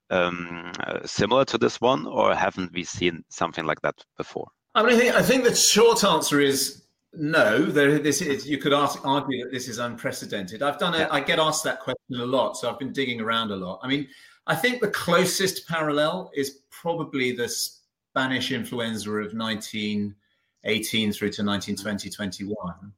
[0.10, 4.48] Um, uh, similar to this one, or haven't we seen something like that before?
[4.74, 8.48] I mean, I think, I think the short answer is no, there, this is.
[8.48, 10.62] You could ask, argue that this is unprecedented.
[10.62, 11.08] I've done it.
[11.12, 13.80] I get asked that question a lot, so I've been digging around a lot.
[13.82, 14.08] I mean,
[14.46, 22.10] I think the closest parallel is probably the Spanish influenza of 1918 through to 1920,
[22.10, 22.94] 21.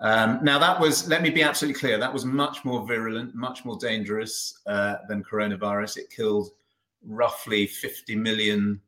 [0.00, 3.64] Um, now, that was, let me be absolutely clear, that was much more virulent, much
[3.64, 5.98] more dangerous uh, than coronavirus.
[5.98, 6.50] It killed
[7.06, 8.80] roughly 50 million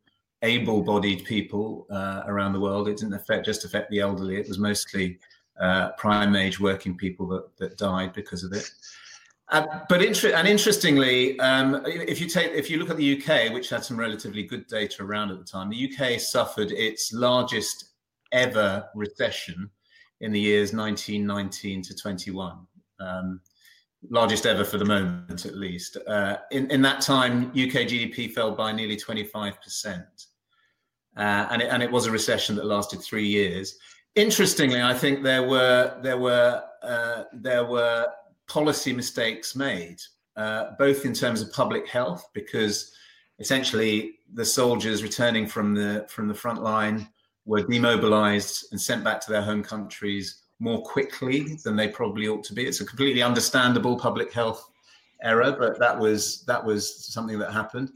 [0.43, 2.89] able bodied people uh, around the world.
[2.89, 5.19] It didn't affect, just affect the elderly, it was mostly
[5.61, 8.71] uh, prime age working people that, that died because of it.
[9.49, 13.53] Uh, but inter- and interestingly, um, if you take if you look at the UK,
[13.53, 17.93] which had some relatively good data around at the time, the UK suffered its largest
[18.33, 19.71] ever recession
[20.21, 22.59] in the years 1919 to 21.
[23.01, 23.41] Um,
[24.11, 25.97] largest ever for the moment, at least.
[26.07, 30.05] Uh, in, in that time, UK GDP fell by nearly 25%.
[31.17, 33.79] Uh, and, it, and it was a recession that lasted three years.
[34.15, 38.07] Interestingly, I think there were there were uh, there were
[38.49, 40.01] policy mistakes made,
[40.37, 42.93] uh, both in terms of public health, because
[43.39, 47.09] essentially the soldiers returning from the from the front line
[47.47, 52.45] were demobilized and sent back to their home countries more quickly than they probably ought
[52.45, 52.67] to be.
[52.67, 54.69] It's a completely understandable public health
[55.23, 57.93] error, but that was that was something that happened.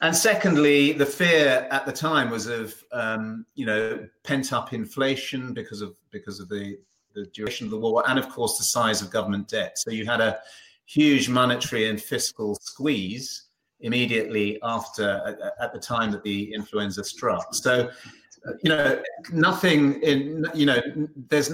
[0.00, 5.52] And secondly, the fear at the time was of um, you know pent up inflation
[5.52, 6.78] because of because of the
[7.14, 9.78] the duration of the war, and of course the size of government debt.
[9.78, 10.38] So you had a
[10.84, 13.46] huge monetary and fiscal squeeze
[13.80, 17.54] immediately after at, the time that the influenza struck.
[17.54, 17.90] So
[18.62, 20.80] you know nothing in you know
[21.28, 21.52] there's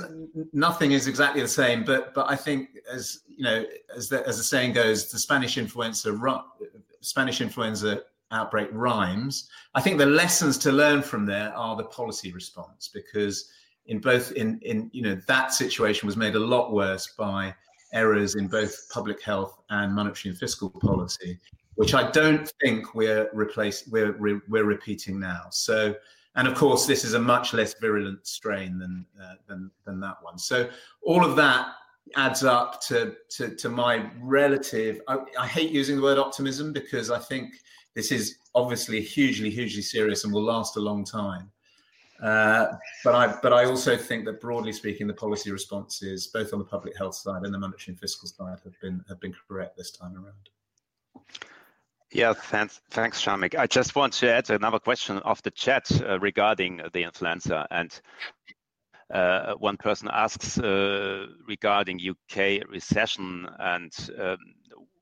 [0.52, 3.64] nothing is exactly the same but but i think as you know
[3.96, 6.12] as the, as the saying goes the spanish influenza
[7.00, 8.02] spanish influenza
[8.32, 9.48] outbreak rhymes.
[9.74, 13.50] I think the lessons to learn from there are the policy response because
[13.86, 17.54] in both in in you know that situation was made a lot worse by
[17.92, 21.38] errors in both public health and monetary and fiscal policy
[21.74, 24.16] which i don't think we're replace we're
[24.48, 25.42] we're repeating now.
[25.50, 25.94] So
[26.36, 30.16] and of course this is a much less virulent strain than uh, than than that
[30.22, 30.38] one.
[30.38, 30.68] So
[31.02, 31.74] all of that
[32.16, 37.10] adds up to to, to my relative I, I, hate using the word optimism because
[37.10, 37.54] i think
[37.94, 41.50] this is obviously hugely hugely serious and will last a long time.
[42.22, 46.58] Uh, but i but i also think that broadly speaking the policy responses both on
[46.58, 49.76] the public health side and the monetary and fiscal side have been have been correct
[49.76, 51.44] this time around
[52.12, 53.58] yeah, thanks, thanks, Shamik.
[53.58, 57.66] I just want to add another question of the chat uh, regarding the influenza.
[57.70, 57.98] And
[59.12, 64.38] uh, one person asks uh, regarding UK recession and um,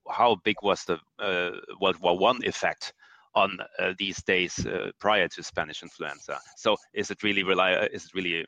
[0.09, 2.93] how big was the uh, World War One effect
[3.35, 6.39] on uh, these days uh, prior to Spanish influenza?
[6.57, 7.73] So is it really rely?
[7.93, 8.47] Is it really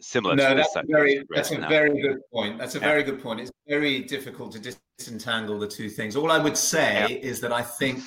[0.00, 2.58] similar no, that's, very, that's a very good point.
[2.58, 2.86] That's a yeah.
[2.86, 3.40] very good point.
[3.40, 6.16] It's very difficult to disentangle the two things.
[6.16, 7.16] All I would say yeah.
[7.30, 8.02] is that I think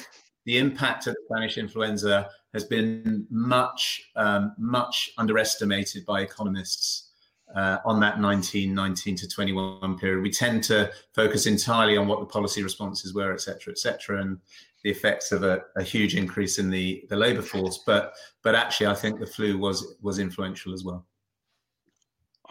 [0.46, 7.10] the impact of the Spanish influenza has been much, um, much underestimated by economists
[7.56, 10.22] uh, on that 1919 to 21 period.
[10.22, 14.22] We tend to focus entirely on what the policy responses were, et cetera, et cetera,
[14.22, 14.38] and
[14.84, 17.80] the effects of a, a huge increase in the, the labor force.
[17.86, 21.06] But but actually, I think the flu was was influential as well.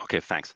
[0.03, 0.55] Okay, thanks.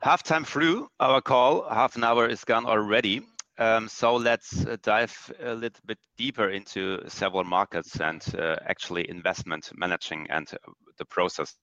[0.00, 1.68] Half time through our call.
[1.68, 3.22] Half an hour is gone already.
[3.58, 9.08] Um, so let's uh, dive a little bit deeper into several markets and uh, actually
[9.10, 11.54] investment managing and uh, the process.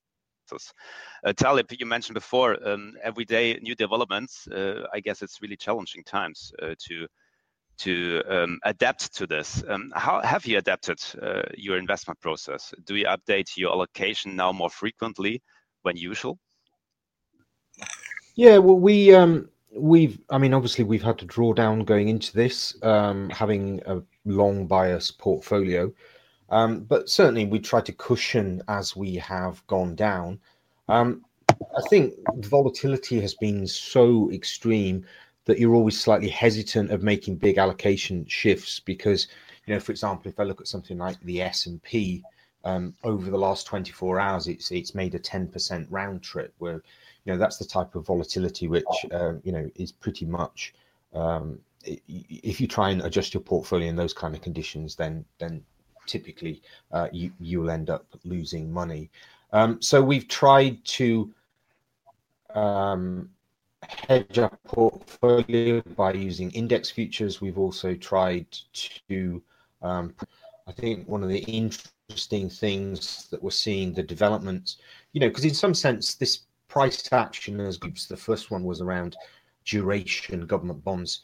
[1.26, 4.48] Uh, Talib, you mentioned before, um, every day new developments.
[4.48, 7.08] Uh, I guess it's really challenging times uh, to
[7.80, 9.64] to um, adapt to this.
[9.68, 11.00] Um, how have you adapted
[11.58, 12.74] your investment process?
[12.86, 15.42] Do you update your allocation now more frequently
[15.82, 16.40] when usual?
[18.38, 22.32] Yeah, well, we um, we've, I mean, obviously we've had to draw down going into
[22.34, 25.92] this, um, having a long bias portfolio,
[26.52, 30.40] um, but certainly we try to cushion as we have gone down.
[30.88, 35.04] Um, I think the volatility has been so extreme
[35.46, 39.28] that you're always slightly hesitant of making big allocation shifts because,
[39.66, 42.24] you know, for example, if I look at something like the S and P.
[42.66, 46.82] Um, over the last 24 hours, it's it's made a 10% round trip where
[47.28, 50.74] you know that's the type of volatility which um, you know is pretty much
[51.14, 51.60] um,
[52.08, 55.64] if you try and adjust your portfolio in those kind of conditions, then then
[56.06, 56.62] typically
[56.92, 59.10] uh, you you'll end up losing money.
[59.54, 61.34] Um, so we've tried to
[62.54, 63.30] um,
[63.82, 67.40] hedge our portfolio by using index futures.
[67.40, 68.48] We've also tried
[69.08, 69.42] to,
[69.82, 70.14] um,
[70.68, 74.78] I think, one of the interesting things that we're seeing, the developments,
[75.14, 78.82] you know, because in some sense, this price action as groups, the first one was
[78.82, 79.16] around
[79.66, 81.22] duration government bonds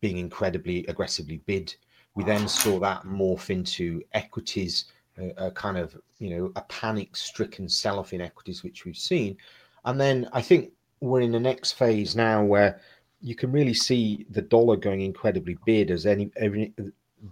[0.00, 1.74] being incredibly aggressively bid.
[2.14, 2.46] We then ah.
[2.46, 4.86] saw that morph into equities,
[5.18, 8.96] a, a kind of, you know, a panic stricken sell off in equities, which we've
[8.96, 9.36] seen.
[9.84, 12.80] And then I think we're in the next phase now where
[13.20, 16.72] you can really see the dollar going incredibly bid as any, any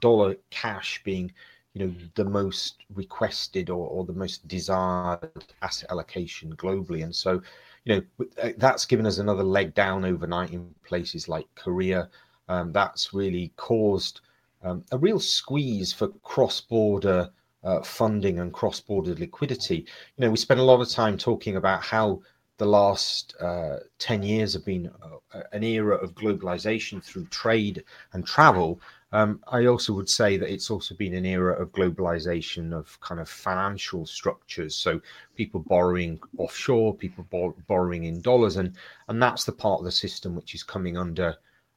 [0.01, 1.33] dollar cash being
[1.77, 7.05] you know the most requested or, or the most desired asset allocation globally.
[7.05, 7.43] And so
[7.85, 12.09] you know uh, that's given us another leg down overnight in places like korea.
[12.49, 14.23] Um, that's really caused
[14.63, 17.31] um, a real squeeze for cross-border
[17.63, 19.85] uh, funding and cross-border liquidity.
[20.17, 22.23] You know we spent a lot of time talking about how
[22.57, 28.27] the last uh, 10 years have been uh, an era of globalization through trade and
[28.27, 28.81] travel
[29.17, 33.19] um, I also would say that it's also been an era of globalization of kind
[33.19, 34.77] of financial structures.
[34.77, 35.01] So
[35.37, 38.77] people borrowing offshore, people bor- borrowing in dollars, and
[39.09, 41.35] and that's the part of the system which is coming under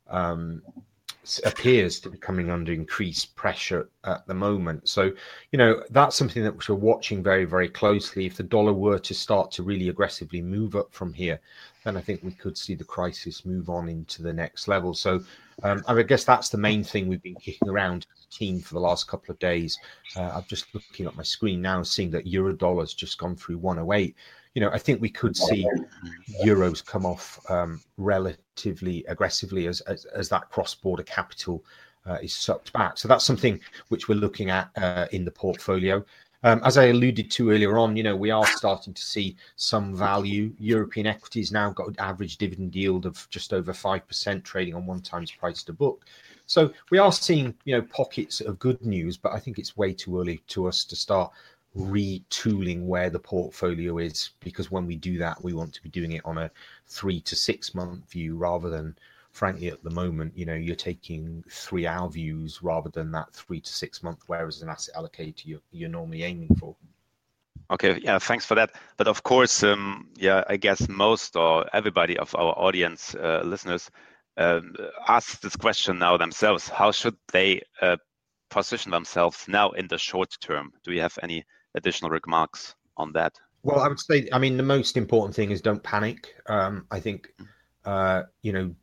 [0.09, 0.61] um,
[1.45, 4.89] appears to be coming under increased pressure at the moment.
[4.89, 5.11] So,
[5.51, 8.25] you know, that's something that we're watching very, very closely.
[8.25, 11.39] If the dollar were to start to really aggressively move up from here,
[11.83, 14.93] then I think we could see the crisis move on into the next level.
[14.93, 15.23] So,
[15.63, 18.79] um, I guess that's the main thing we've been kicking around the team for the
[18.79, 19.77] last couple of days.
[20.15, 23.57] Uh, I'm just looking at my screen now, seeing that euro dollar's just gone through
[23.57, 24.15] 108.
[24.55, 25.67] You know, I think we could see
[26.43, 31.63] euros come off um, relatively aggressively as, as, as that cross border capital
[32.05, 32.97] uh, is sucked back.
[32.97, 36.03] So that's something which we're looking at uh, in the portfolio.
[36.43, 39.93] Um, as I alluded to earlier on, you know, we are starting to see some
[39.93, 40.53] value.
[40.57, 45.01] European equities now got an average dividend yield of just over 5%, trading on one
[45.01, 46.05] times price to book.
[46.45, 49.93] So we are seeing, you know, pockets of good news, but I think it's way
[49.93, 51.31] too early to us to start
[51.77, 56.13] retooling where the portfolio is because when we do that, we want to be doing
[56.13, 56.49] it on a
[56.87, 58.95] three to six month view rather than
[59.39, 63.61] frankly, at the moment, you know, you're taking three hour views rather than that three
[63.61, 66.75] to six month, whereas an asset allocator you're, you're normally aiming for.
[67.71, 68.71] Okay, yeah, thanks for that.
[68.97, 73.89] But of course, um, yeah, I guess most or everybody of our audience uh, listeners
[74.35, 74.75] um,
[75.07, 76.67] ask this question now themselves.
[76.67, 77.95] How should they uh,
[78.49, 80.73] position themselves now in the short term?
[80.83, 83.35] Do you have any additional remarks on that?
[83.63, 86.35] Well, I would say, I mean, the most important thing is don't panic.
[86.47, 87.33] Um, I think,
[87.85, 88.75] uh, you know,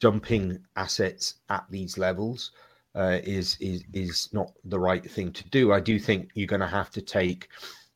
[0.00, 2.52] dumping assets at these levels
[2.94, 5.72] uh, is is is not the right thing to do.
[5.72, 7.48] I do think you're going to have to take,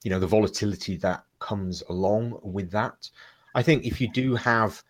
[0.04, 3.08] you know, the volatility that comes along with that.
[3.54, 4.82] I think if you do have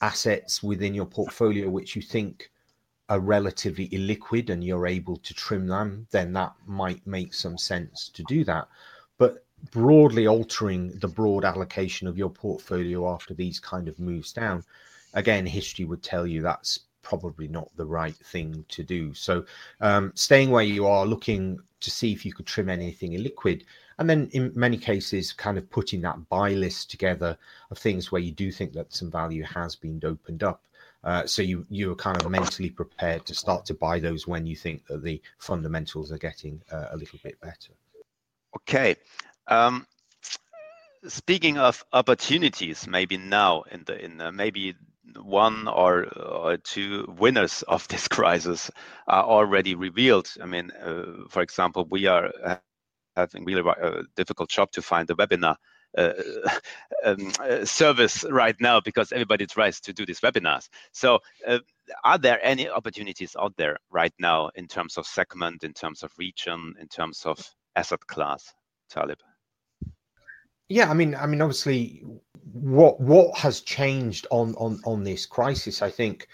[0.00, 2.50] assets within your portfolio which you think
[3.10, 8.08] are relatively illiquid and you're able to trim them, then that might make some sense
[8.08, 8.68] to do that.
[9.18, 14.64] But broadly altering the broad allocation of your portfolio after these kind of moves down
[15.14, 19.14] again, history would tell you that's probably not the right thing to do.
[19.14, 19.44] So,
[19.80, 23.64] um, staying where you are, looking to see if you could trim anything illiquid,
[23.98, 27.36] and then in many cases, kind of putting that buy list together
[27.70, 30.62] of things where you do think that some value has been opened up.
[31.02, 34.46] Uh, so you you are kind of mentally prepared to start to buy those when
[34.46, 37.72] you think that the fundamentals are getting uh, a little bit better.
[38.56, 38.96] Okay.
[39.46, 39.86] Um,
[41.06, 44.74] speaking of opportunities, maybe now in the in the, maybe
[45.22, 48.70] one or, two winners of this crisis
[49.06, 50.30] are already revealed.
[50.42, 52.30] I mean, uh, for example, we are
[53.16, 55.56] having really a uh, difficult job to find a webinar
[55.98, 56.12] uh,
[57.04, 60.68] um, uh, service right now because everybody tries to do these webinars.
[60.92, 61.58] So, uh,
[62.04, 66.12] are there any opportunities out there right now in terms of segment, in terms of
[66.18, 67.38] region, in terms of
[67.74, 68.54] asset class,
[68.88, 69.18] Talib?
[70.70, 72.04] Yeah, I mean, I mean, obviously,
[72.52, 75.82] what what has changed on on on this crisis?
[75.82, 76.28] I think,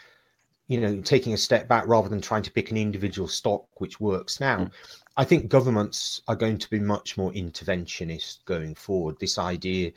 [0.68, 3.98] you know, taking a step back rather than trying to pick an individual stock which
[3.98, 4.58] works now.
[4.58, 4.70] Mm.
[5.16, 9.16] I think governments are going to be much more interventionist going forward.
[9.18, 9.92] This idea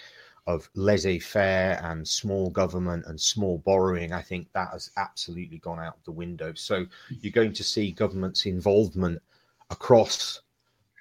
[0.47, 6.01] of laissez-faire and small government and small borrowing, I think that has absolutely gone out
[6.05, 6.53] the window.
[6.55, 9.21] So you're going to see government's involvement
[9.69, 10.41] across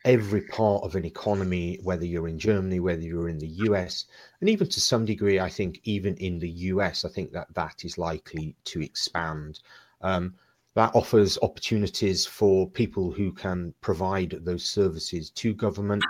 [0.08, 4.06] every part of an economy, whether you're in Germany, whether you're in the US,
[4.40, 7.84] and even to some degree, I think even in the US, I think that that
[7.84, 9.60] is likely to expand.
[10.00, 10.34] Um,
[10.74, 16.02] that offers opportunities for people who can provide those services to government.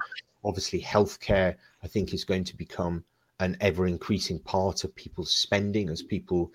[0.44, 3.02] Obviously, healthcare, I think, is going to become
[3.40, 6.52] an ever increasing part of people's spending as people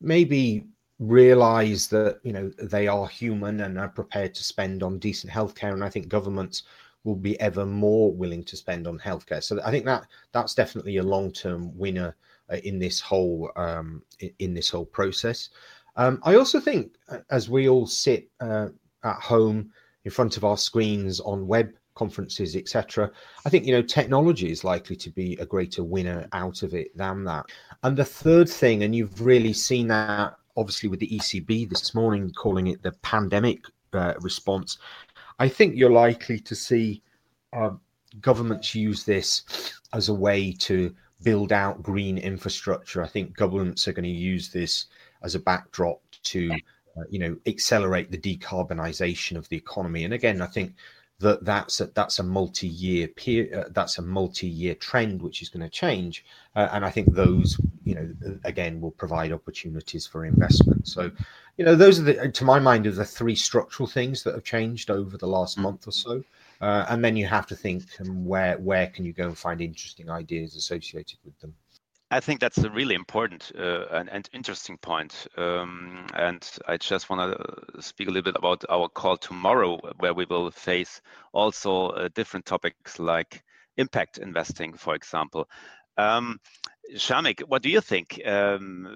[0.00, 0.64] maybe
[0.98, 5.74] realize that you know they are human and are prepared to spend on decent healthcare
[5.74, 6.62] and i think governments
[7.06, 9.42] will be ever more willing to spend on healthcare.
[9.42, 12.14] So I think that that's definitely a long-term winner
[12.52, 14.02] uh, in this whole um,
[14.40, 15.48] in this whole process.
[15.94, 18.68] Um, I also think uh, as we all sit uh,
[19.04, 19.70] at home
[20.04, 23.10] in front of our screens on web conferences, etc.
[23.46, 26.94] I think you know technology is likely to be a greater winner out of it
[26.96, 27.46] than that.
[27.84, 32.32] And the third thing, and you've really seen that obviously with the ECB this morning
[32.32, 34.78] calling it the pandemic uh, response.
[35.38, 37.02] I think you're likely to see
[37.52, 37.70] uh,
[38.20, 39.44] governments use this
[39.92, 43.02] as a way to build out green infrastructure.
[43.02, 44.86] I think governments are going to use this
[45.22, 46.50] as a backdrop to,
[46.96, 50.04] uh, you know, accelerate the decarbonisation of the economy.
[50.04, 50.74] And again, I think
[51.18, 55.62] that that's a, that's a multi-year peer, uh, that's a multi-year trend which is going
[55.62, 56.24] to change
[56.56, 60.86] uh, and i think those you know again will provide opportunities for investment.
[60.86, 61.10] So
[61.56, 64.44] you know those are the to my mind are the three structural things that have
[64.44, 65.62] changed over the last mm.
[65.62, 66.22] month or so.
[66.60, 69.60] Uh, and then you have to think um, where where can you go and find
[69.60, 71.54] interesting ideas associated with them
[72.10, 75.26] I think that's a really important uh, and, and, interesting point.
[75.36, 80.14] Um, and I just want to speak a little bit about our call tomorrow, where
[80.14, 81.00] we will face
[81.32, 83.42] also uh, different topics like
[83.76, 85.48] impact investing, for example.
[85.96, 86.38] Um,
[86.94, 88.20] Shamik, what do you think?
[88.24, 88.86] Um,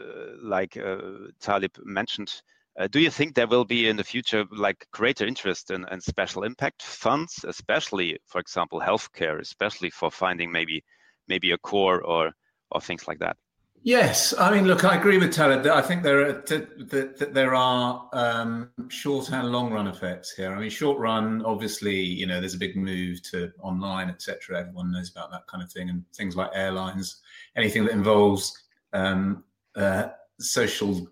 [0.41, 0.99] like uh,
[1.41, 2.33] Talib mentioned,
[2.79, 6.01] uh, do you think there will be in the future like greater interest in, in
[6.01, 10.85] special impact funds, especially, for example, healthcare, especially for finding maybe
[11.27, 12.33] maybe a core or
[12.71, 13.37] or things like that.
[13.83, 15.67] Yes, I mean, look, I agree with Talib.
[15.67, 20.53] I think there are that, there are um, short and long run effects here.
[20.53, 24.61] I mean, short run, obviously, you know, there's a big move to online, etc.
[24.61, 27.23] Everyone knows about that kind of thing, and things like airlines,
[27.57, 28.53] anything that involves
[28.93, 29.45] um,
[29.77, 30.09] uh,
[30.39, 31.09] social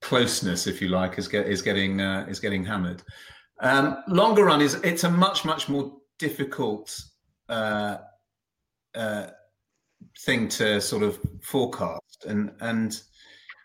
[0.00, 3.02] closeness, if you like, is get is getting uh, is getting hammered.
[3.60, 6.98] Um, longer run is it's a much much more difficult.
[7.46, 7.98] Uh,
[8.94, 9.26] uh
[10.20, 12.24] thing to sort of forecast.
[12.26, 13.00] And and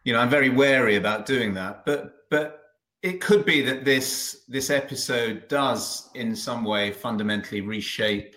[0.03, 1.85] you know i'm very wary about doing that.
[1.85, 2.61] But but
[3.01, 8.35] it could be that this this episode does in some way fundamentally reshape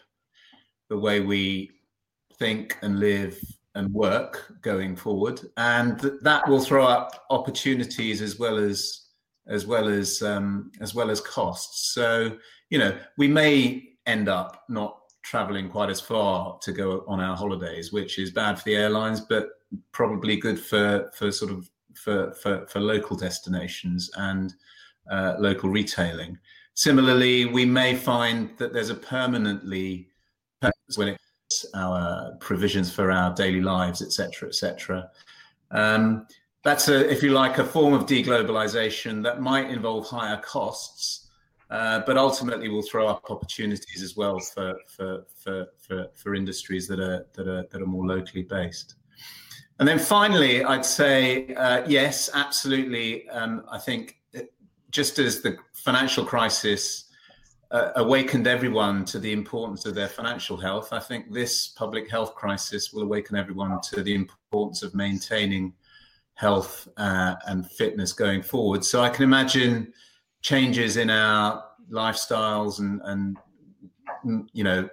[0.89, 1.71] the way we
[2.39, 3.39] think and live
[3.75, 5.41] and work going forward.
[5.57, 9.01] And th- that will throw up opportunities as well as
[9.47, 11.93] as well as um, as well as costs.
[11.93, 12.37] So
[12.71, 17.37] you know we may end up not traveling quite as far to go on our
[17.37, 19.49] holidays, which is bad for the airlines, but
[19.91, 24.55] probably good for for sort of for for, for local destinations and
[25.11, 26.39] uh, local retailing.
[26.75, 30.09] Similarly, we may find that there's a permanently
[30.97, 31.16] when
[31.47, 35.11] it's our provisions for our daily lives, etc., etc.
[35.70, 36.27] Um,
[36.62, 41.24] that's a, if you like, a form of deglobalization that might involve higher costs,
[41.71, 46.87] uh, but ultimately will throw up opportunities as well for, for, for, for, for industries
[46.89, 48.97] that are, that, are, that are more locally based.
[49.79, 53.29] And then finally, I'd say uh, yes, absolutely.
[53.31, 54.19] Um, I think
[54.91, 57.07] just as the financial crisis
[57.73, 62.37] uh, awakened everyone to the importance of their financial health, I think this public health
[62.37, 65.73] crisis will awaken everyone to the importance of maintaining
[66.35, 68.85] health uh, and fitness going forward.
[68.85, 69.93] So I can imagine
[70.45, 74.89] changes in our lifestyles and and you know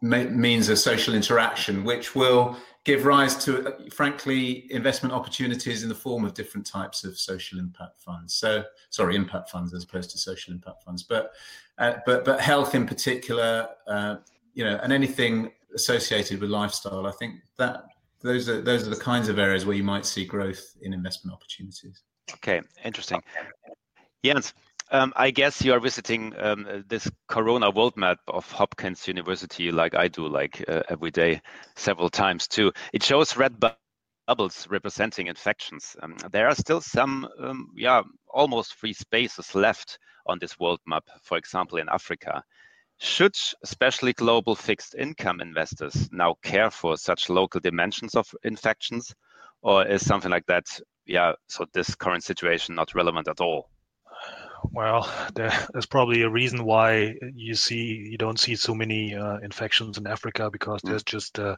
[0.00, 6.24] means of social interaction, which will give rise to, frankly, investment opportunities in the form
[6.24, 8.34] of different types of social impact funds.
[8.34, 11.32] So, sorry, impact funds as opposed to social impact funds, but
[11.78, 14.16] uh, but but health in particular, uh,
[14.54, 17.06] you know, and anything associated with lifestyle.
[17.06, 17.84] I think that
[18.20, 21.34] those are those are the kinds of areas where you might see growth in investment
[21.34, 22.02] opportunities.
[22.34, 23.22] Okay, interesting.
[24.24, 24.52] Jens,
[24.90, 29.94] um, I guess you are visiting um, this Corona world map of Hopkins University, like
[29.94, 31.40] I do, like uh, every day,
[31.76, 32.72] several times too.
[32.92, 35.96] It shows red bubbles representing infections.
[36.02, 41.04] Um, there are still some, um, yeah, almost free spaces left on this world map.
[41.22, 42.42] For example, in Africa.
[43.00, 49.14] Should especially global fixed income investors now care for such local dimensions of infections,
[49.62, 50.64] or is something like that,
[51.06, 53.70] yeah, so this current situation not relevant at all?
[54.72, 59.98] Well, there's probably a reason why you see you don't see so many uh, infections
[59.98, 60.90] in Africa because mm.
[60.90, 61.56] there's just uh,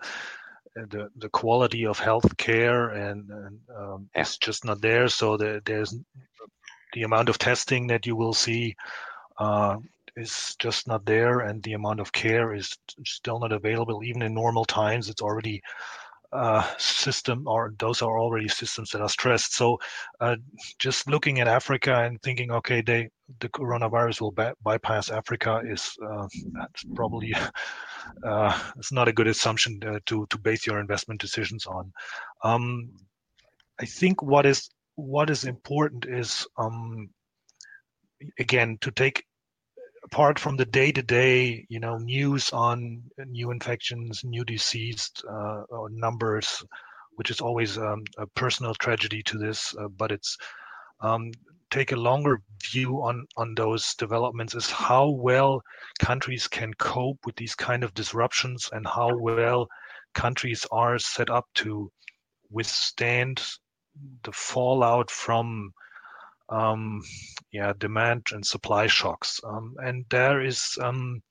[0.75, 5.09] the the quality of health care and, and um, it's just not there.
[5.09, 5.97] So the, there's
[6.93, 8.77] the amount of testing that you will see
[9.39, 9.77] uh,
[10.17, 14.03] is just not there, and the amount of care is still not available.
[14.05, 15.63] Even in normal times, it's already
[16.33, 19.55] uh, system or those are already systems that are stressed.
[19.55, 19.79] So
[20.21, 20.37] uh,
[20.79, 23.11] just looking at Africa and thinking, okay, they
[23.41, 26.27] the coronavirus will by- bypass Africa is uh,
[26.95, 27.35] probably
[28.25, 31.93] uh, it's not a good assumption uh, to to base your investment decisions on.
[32.45, 32.91] Um,
[33.81, 37.11] I think what is what is important is um,
[38.39, 39.25] again to take
[40.13, 46.65] apart from the day-to-day you know news on new infections new deceased uh, numbers
[47.15, 50.37] which is always um, a personal tragedy to this uh, but it's
[51.01, 51.31] um,
[51.71, 52.43] take a longer
[52.73, 55.63] view on on those developments is how well
[56.01, 59.69] countries can cope with these kind of disruptions and how well
[60.15, 61.91] countries are set up to
[62.51, 63.41] withstand
[64.25, 65.73] the fallout from
[66.51, 67.03] um,
[67.53, 69.41] yeah demand and supply shocks.
[69.45, 71.23] Um, and there is um,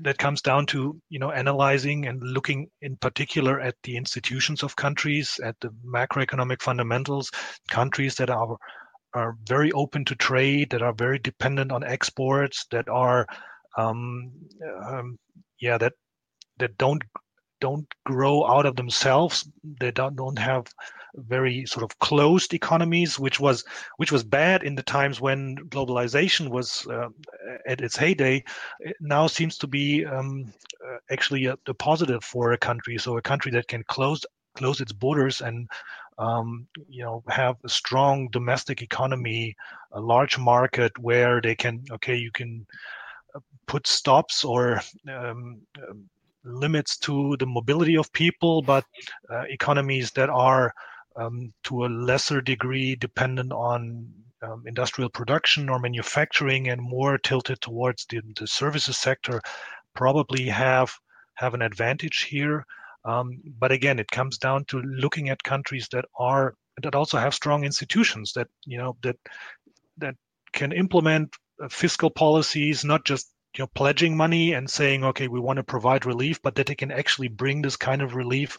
[0.00, 4.76] that comes down to you know analyzing and looking in particular at the institutions of
[4.76, 7.30] countries at the macroeconomic fundamentals
[7.70, 8.56] countries that are
[9.14, 13.26] are very open to trade that are very dependent on exports that are
[13.76, 14.32] um,
[14.86, 15.18] um,
[15.60, 15.92] yeah that
[16.58, 17.02] that don't
[17.60, 19.48] don't grow out of themselves
[19.80, 20.66] they don't don't have
[21.14, 23.64] very sort of closed economies, which was
[23.96, 27.08] which was bad in the times when globalization was uh,
[27.66, 28.42] at its heyday.
[28.80, 30.52] It now seems to be um,
[30.86, 32.98] uh, actually a, a, positive for a country.
[32.98, 35.68] So a country that can close close its borders and
[36.18, 39.54] um, you know have a strong domestic economy,
[39.92, 42.66] a large market where they can okay you can
[43.34, 46.08] uh, put stops or um, um,
[46.44, 48.84] limits to the mobility of people, but
[49.30, 50.74] uh, economies that are
[51.16, 57.60] um, to a lesser degree dependent on um, industrial production or manufacturing and more tilted
[57.60, 59.40] towards the, the services sector
[59.94, 60.92] probably have
[61.34, 62.66] have an advantage here.
[63.04, 67.34] Um, but again, it comes down to looking at countries that are that also have
[67.34, 69.16] strong institutions that you know that
[69.98, 70.14] that
[70.52, 75.40] can implement uh, fiscal policies, not just you know pledging money and saying okay we
[75.40, 78.58] want to provide relief, but that they can actually bring this kind of relief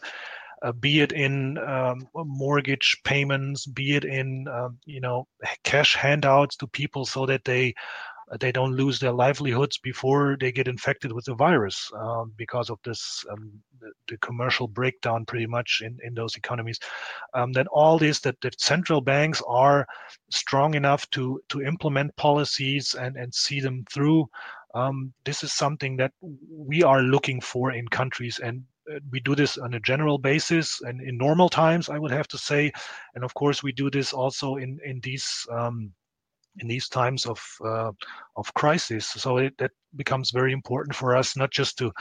[0.64, 5.26] uh, be it in um, mortgage payments, be it in um, you know
[5.62, 7.74] cash handouts to people so that they
[8.32, 12.70] uh, they don't lose their livelihoods before they get infected with the virus um, because
[12.70, 16.78] of this um, the, the, commercial breakdown pretty much in, in those economies.
[17.34, 19.86] Um, then all this that, that central banks are
[20.30, 24.26] strong enough to to implement policies and and see them through
[24.74, 26.12] um, this is something that
[26.50, 28.64] we are looking for in countries and
[29.10, 32.38] we do this on a general basis and in normal times i would have to
[32.38, 32.72] say.
[33.14, 35.92] And of course we do this also in in these um,
[36.58, 37.92] in these times of uh,
[38.36, 39.06] of crisis.
[39.06, 41.92] So it, that becomes very important for us not just to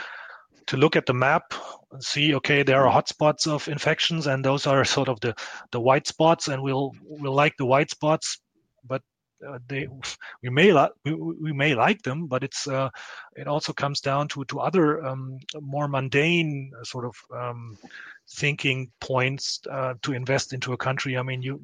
[0.67, 1.53] to look at the map
[1.91, 5.35] and see okay there are hotspots of infections and those are sort of the
[5.71, 8.39] the white spots and we'll we'll like the white spots.
[8.85, 9.12] But uh,
[9.67, 9.87] they
[10.41, 12.89] we may like we, we, may like them, but it's uh,
[13.35, 17.77] it also comes down to to other um, more mundane uh, sort of um,
[18.29, 21.17] thinking points uh, to invest into a country.
[21.17, 21.61] I mean, you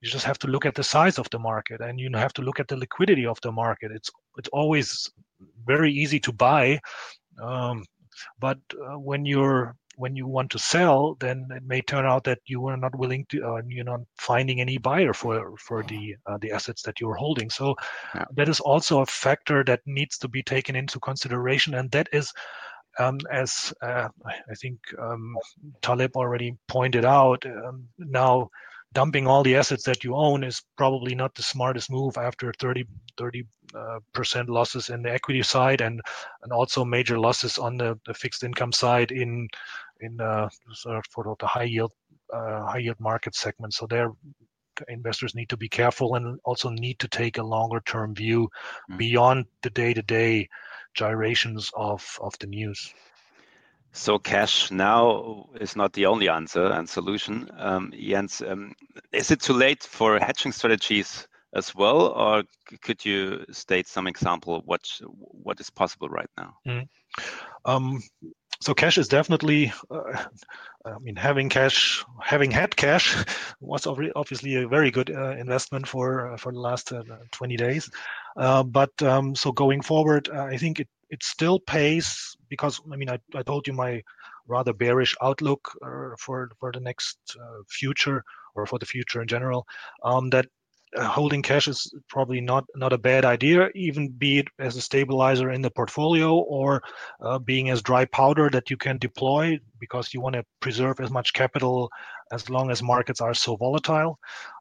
[0.00, 2.42] you just have to look at the size of the market, and you have to
[2.42, 3.92] look at the liquidity of the market.
[3.92, 5.10] It's it's always
[5.66, 6.80] very easy to buy,
[7.42, 7.84] um,
[8.38, 12.38] but uh, when you're when you want to sell, then it may turn out that
[12.46, 16.38] you are not willing to, uh, you're not finding any buyer for for the uh,
[16.38, 17.50] the assets that you're holding.
[17.50, 17.74] So
[18.14, 18.24] yeah.
[18.36, 22.32] that is also a factor that needs to be taken into consideration, and that is.
[23.00, 25.36] Um, as uh, I think um,
[25.82, 28.50] Talib already pointed out, um, now
[28.92, 32.84] dumping all the assets that you own is probably not the smartest move after 30
[33.16, 33.44] 30
[33.74, 36.00] uh, percent losses in the equity side and
[36.42, 39.46] and also major losses on the, the fixed income side in
[40.00, 41.92] in uh, sort of for the high yield
[42.32, 43.74] uh, high yield market segment.
[43.74, 44.12] So there
[44.88, 48.48] investors need to be careful and also need to take a longer term view
[48.90, 48.98] mm.
[48.98, 50.48] beyond the day to day
[50.94, 52.92] gyrations of of the news.
[53.92, 57.50] So cash now is not the only answer and solution.
[57.56, 58.74] Um, Jens, um,
[59.12, 62.44] is it too late for hedging strategies as well, or
[62.82, 66.54] could you state some example what what is possible right now?
[66.66, 66.88] Mm.
[67.64, 68.02] Um,
[68.60, 70.24] so cash is definitely uh,
[70.84, 73.16] i mean having cash having had cash
[73.60, 77.02] was obviously a very good uh, investment for uh, for the last uh,
[77.32, 77.90] 20 days.
[78.36, 83.10] Uh, but um, so going forward i think it it still pays because i mean
[83.10, 84.02] i, I told you my
[84.46, 85.70] rather bearish outlook
[86.18, 87.18] for for the next
[87.68, 88.22] future
[88.54, 89.66] or for the future in general
[90.04, 90.46] um, that
[90.96, 94.80] uh, holding cash is probably not not a bad idea, even be it as a
[94.80, 96.82] stabilizer in the portfolio or
[97.20, 101.10] uh, being as dry powder that you can deploy because you want to preserve as
[101.10, 101.90] much capital
[102.32, 104.18] as long as markets are so volatile.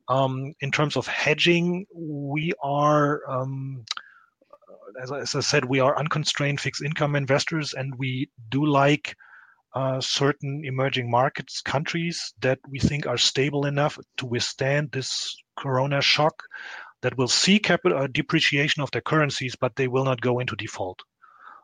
[0.10, 3.84] Um, in terms of hedging, we are, um,
[5.02, 9.16] as, as, I said, we are unconstrained fixed income investors, and we do like
[9.76, 16.02] uh, certain emerging markets countries that we think are stable enough to withstand this corona
[16.02, 16.44] shock
[17.02, 20.56] that will see capital uh, depreciation of their currencies, but they will not go into
[20.56, 21.00] default.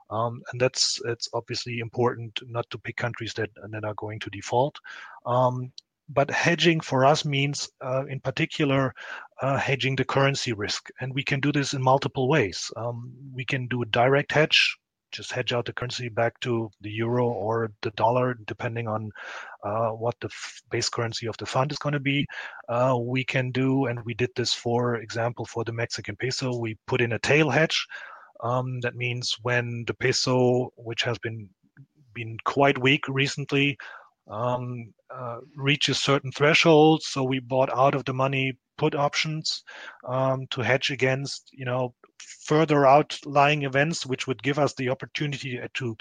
[0.10, 4.30] Um, and that's it's obviously important not to pick countries that that are going to
[4.30, 4.78] default.
[5.26, 5.72] Um,
[6.10, 8.94] but hedging for us means, uh, in particular,
[9.42, 12.72] uh, hedging the currency risk, and we can do this in multiple ways.
[12.76, 14.78] Um, we can do a direct hedge,
[15.14, 19.12] just hedge out the currency back to the euro or the dollar, depending on
[19.64, 22.26] uh, what the f- base currency of the fund is going to be.
[22.68, 26.76] Uh, we can do, and we did this, for example, for the Mexican peso, we
[26.88, 27.86] put in a tail hedge.
[28.44, 31.50] Um, that means when the peso, which has been
[32.14, 33.78] been quite weak recently,
[34.30, 39.64] um, uh, reaches certain thresholds, so we bought out of the money put options
[40.08, 41.94] um, to hedge against, you know,
[42.46, 45.96] further outlying events, which would give us the opportunity to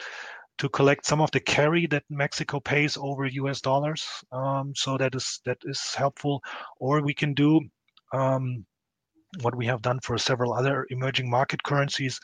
[0.59, 3.61] to collect some of the carry that Mexico pays over U.S.
[3.61, 4.07] dollars.
[4.31, 6.43] Um, so that is that is helpful.
[6.79, 7.61] Or we can do
[8.13, 8.65] um,
[9.41, 12.21] what we have done for several other emerging market currencies.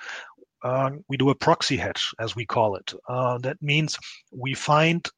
[0.62, 2.92] Uh, we do a proxy hedge, as we call it.
[3.08, 3.96] Uh, that means
[4.32, 5.08] we find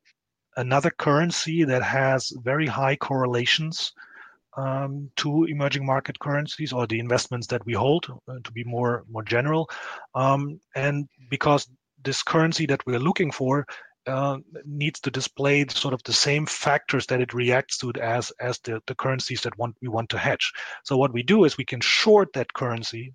[0.57, 3.93] another currency that has very high correlations
[4.57, 9.05] um, to emerging market currencies or the investments that we hold uh, to be more
[9.11, 9.69] more general.
[10.15, 11.69] Um, and because
[12.03, 13.67] this currency that we're looking for
[14.07, 18.59] uh, needs to display sort of the same factors that it reacts to as as
[18.61, 20.53] the, the currencies that want, we want to hedge.
[20.85, 23.15] So what we do is we can short that currency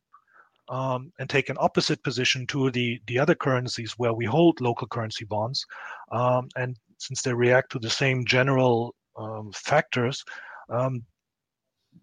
[0.70, 4.88] um, and take an opposite position to the the other currencies where we hold local
[4.88, 5.66] currency bonds
[6.12, 10.24] um, and since they react to the same general um, factors
[10.70, 11.04] um,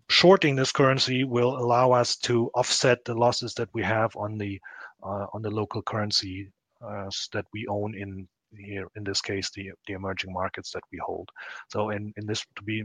[0.09, 4.61] shorting this currency will allow us to offset the losses that we have on the
[5.03, 6.49] uh, on the local currency
[6.85, 8.29] uh, that we own in
[8.59, 11.29] here in this case the the emerging markets that we hold.
[11.69, 12.85] So in in this to be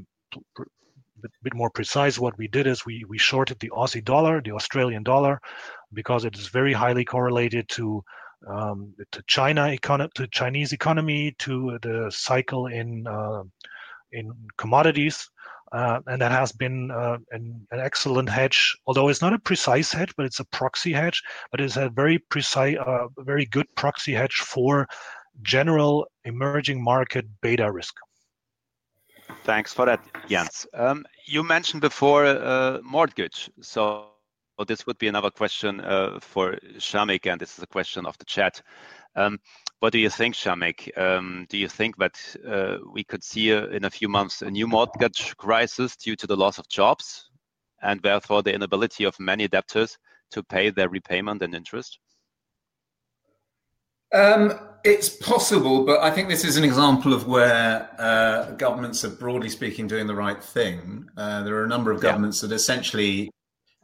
[1.25, 4.51] a bit more precise what we did is we we shorted the aussie dollar the
[4.51, 5.39] australian dollar
[5.93, 8.03] because it is very highly correlated to
[8.47, 13.41] um, to china economy to chinese economy to the cycle in uh,
[14.11, 15.29] in commodities
[15.71, 18.75] uh, and that has been uh, an, an, excellent hedge.
[18.85, 21.21] Although it's not a precise hedge, but it's a proxy hedge.
[21.51, 24.87] But it's a very precise, uh, very good proxy hedge for
[25.41, 27.95] general emerging market beta risk.
[29.43, 30.65] Thanks for that, Jens.
[30.73, 34.07] Um, you mentioned before uh, mortgage, so
[34.67, 38.25] this would be another question uh, for Shamik, and this is a question of the
[38.25, 38.61] chat.
[39.15, 39.39] Um,
[39.79, 40.97] what do you think, Shamik?
[40.97, 42.17] Um, do you think that
[42.47, 46.27] uh, we could see uh, in a few months a new mortgage crisis due to
[46.27, 47.29] the loss of jobs
[47.81, 49.97] and therefore the inability of many debtors
[50.31, 51.99] to pay their repayment and interest?
[54.13, 59.09] Um, it's possible, but I think this is an example of where uh, governments are
[59.09, 61.07] broadly speaking doing the right thing.
[61.17, 62.47] Uh, there are a number of governments yeah.
[62.47, 63.29] that are essentially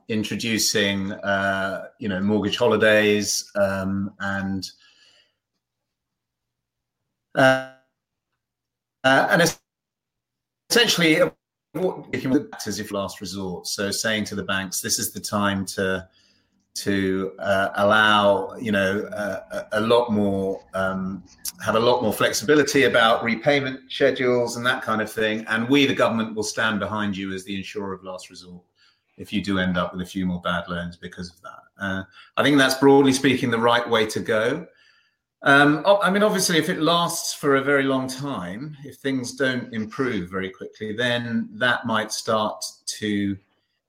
[0.08, 4.72] introducing, uh, you know, mortgage holidays um, and
[7.36, 7.72] uh,
[9.04, 9.58] uh, and
[10.70, 11.20] essentially,
[12.66, 13.68] as if last resort.
[13.68, 16.08] So saying to the banks, this is the time to
[16.76, 21.24] to uh, allow you know uh, a, lot more um,
[21.64, 25.86] have a lot more flexibility about repayment schedules and that kind of thing and we
[25.86, 28.62] the government will stand behind you as the insurer of last resort
[29.18, 32.04] if you do end up with a few more bad loans because of that uh,
[32.38, 34.66] i think that's broadly speaking the right way to go
[35.44, 39.74] um, I mean, obviously, if it lasts for a very long time, if things don't
[39.74, 42.64] improve very quickly, then that might start
[43.00, 43.38] to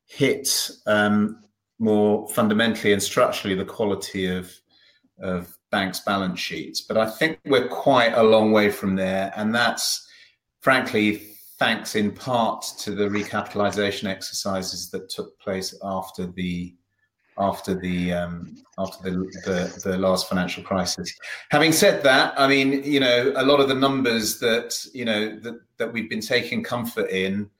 [0.06, 1.44] hit um,
[1.78, 4.52] more fundamentally and structurally the quality of
[5.20, 6.80] of banks' balance sheets.
[6.80, 10.08] But I think we're quite a long way from there, and that's
[10.60, 16.74] frankly thanks in part to the recapitalization exercises that took place after the
[17.38, 21.12] after the um, after the, the, the last financial crisis.
[21.50, 25.38] Having said that, I mean, you know, a lot of the numbers that you know
[25.40, 27.50] that that we've been taking comfort in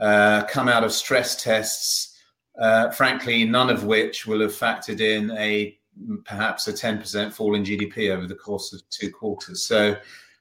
[0.00, 2.16] uh, come out of stress tests.
[2.58, 5.78] Uh, frankly, none of which will have factored in a
[6.24, 9.66] perhaps a 10% fall in GDP over the course of two quarters.
[9.66, 9.96] So,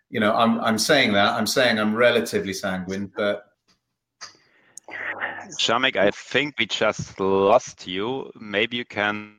[0.10, 3.49] you know, I'm I'm saying that I'm saying I'm relatively sanguine, but
[5.58, 8.32] Shamik, I think we just lost you.
[8.40, 9.36] Maybe you can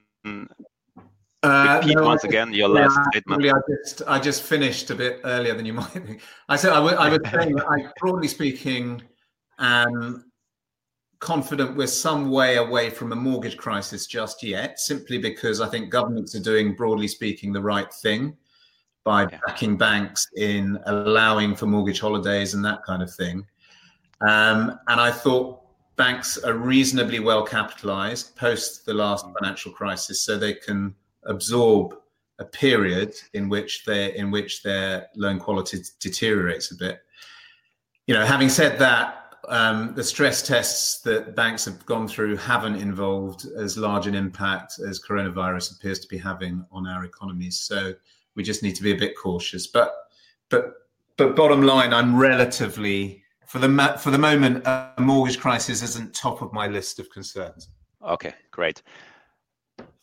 [1.42, 3.46] Uh, Repeat no, once again your last yeah, statement.
[3.46, 6.20] I just, I just finished a bit earlier than you might think.
[6.48, 9.02] I said I, w- I was saying that I, broadly speaking,
[9.58, 10.30] am
[11.20, 15.90] confident we're some way away from a mortgage crisis just yet, simply because I think
[15.90, 18.36] governments are doing, broadly speaking, the right thing
[19.04, 19.38] by yeah.
[19.46, 23.46] backing banks in allowing for mortgage holidays and that kind of thing.
[24.20, 25.59] Um, and I thought
[26.00, 29.34] banks are reasonably well capitalized post the last mm.
[29.38, 30.94] financial crisis, so they can
[31.24, 31.94] absorb
[32.38, 37.02] a period in which their in which their loan quality deteriorates a bit.
[38.06, 42.76] You know, having said that, um, the stress tests that banks have gone through haven't
[42.76, 47.58] involved as large an impact as coronavirus appears to be having on our economies.
[47.58, 47.92] So
[48.36, 49.66] we just need to be a bit cautious.
[49.66, 49.92] But
[50.48, 50.72] but
[51.18, 56.40] but bottom line, I'm relatively for the for the moment, a mortgage crisis isn't top
[56.40, 57.68] of my list of concerns.
[58.00, 58.80] Okay, great.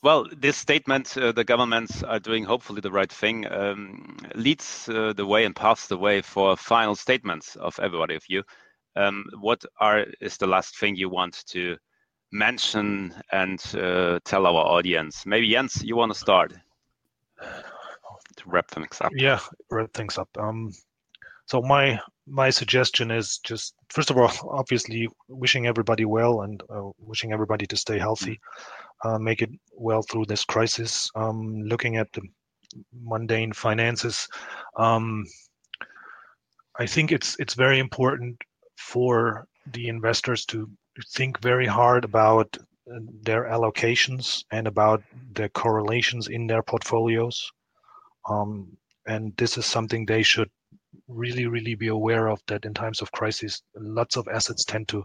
[0.03, 5.13] Well, this statement, uh, the governments are doing hopefully the right thing, um, leads uh,
[5.13, 8.43] the way and paves the way for final statements of everybody of you.
[8.97, 11.77] Um, what are is the last thing you want to
[12.33, 15.25] mention and uh, tell our audience?
[15.25, 16.53] Maybe Jens, you want to start
[17.39, 19.13] to wrap things up.
[19.15, 19.39] Yeah,
[19.71, 20.29] wrap things up.
[20.37, 20.73] Um,
[21.47, 26.89] so my my suggestion is just first of all, obviously wishing everybody well and uh,
[26.99, 28.39] wishing everybody to stay healthy,
[29.05, 31.09] uh, make it well through this crisis.
[31.15, 32.21] Um, looking at the
[32.93, 34.27] mundane finances,
[34.75, 35.25] um,
[36.79, 38.35] I think it's it's very important
[38.77, 40.69] for the investors to
[41.15, 45.01] think very hard about uh, their allocations and about
[45.33, 47.49] the correlations in their portfolios.
[48.29, 48.75] Um,
[49.05, 50.49] and this is something they should
[51.07, 55.03] really, really be aware of that in times of crisis, lots of assets tend to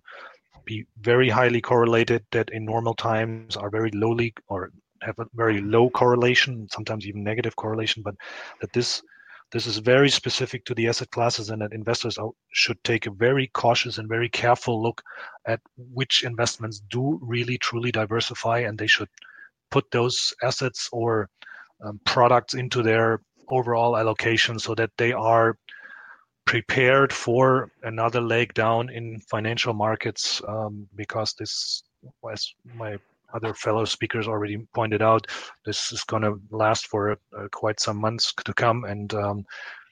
[0.65, 4.71] be very highly correlated that in normal times are very lowly or
[5.03, 8.15] have a very low correlation, sometimes even negative correlation, but
[8.61, 9.03] that this
[9.53, 12.19] this is very specific to the asset classes and that investors
[12.53, 15.03] should take a very cautious and very careful look
[15.47, 19.09] at which investments do really truly diversify and they should
[19.71, 21.29] put those assets or
[21.85, 25.59] um, products into their overall allocation so that they are
[26.45, 31.83] prepared for another leg down in financial markets um, because this,
[32.31, 32.97] as my
[33.35, 35.27] other fellow speakers already pointed out,
[35.65, 39.45] this is going to last for uh, quite some months to come, and um,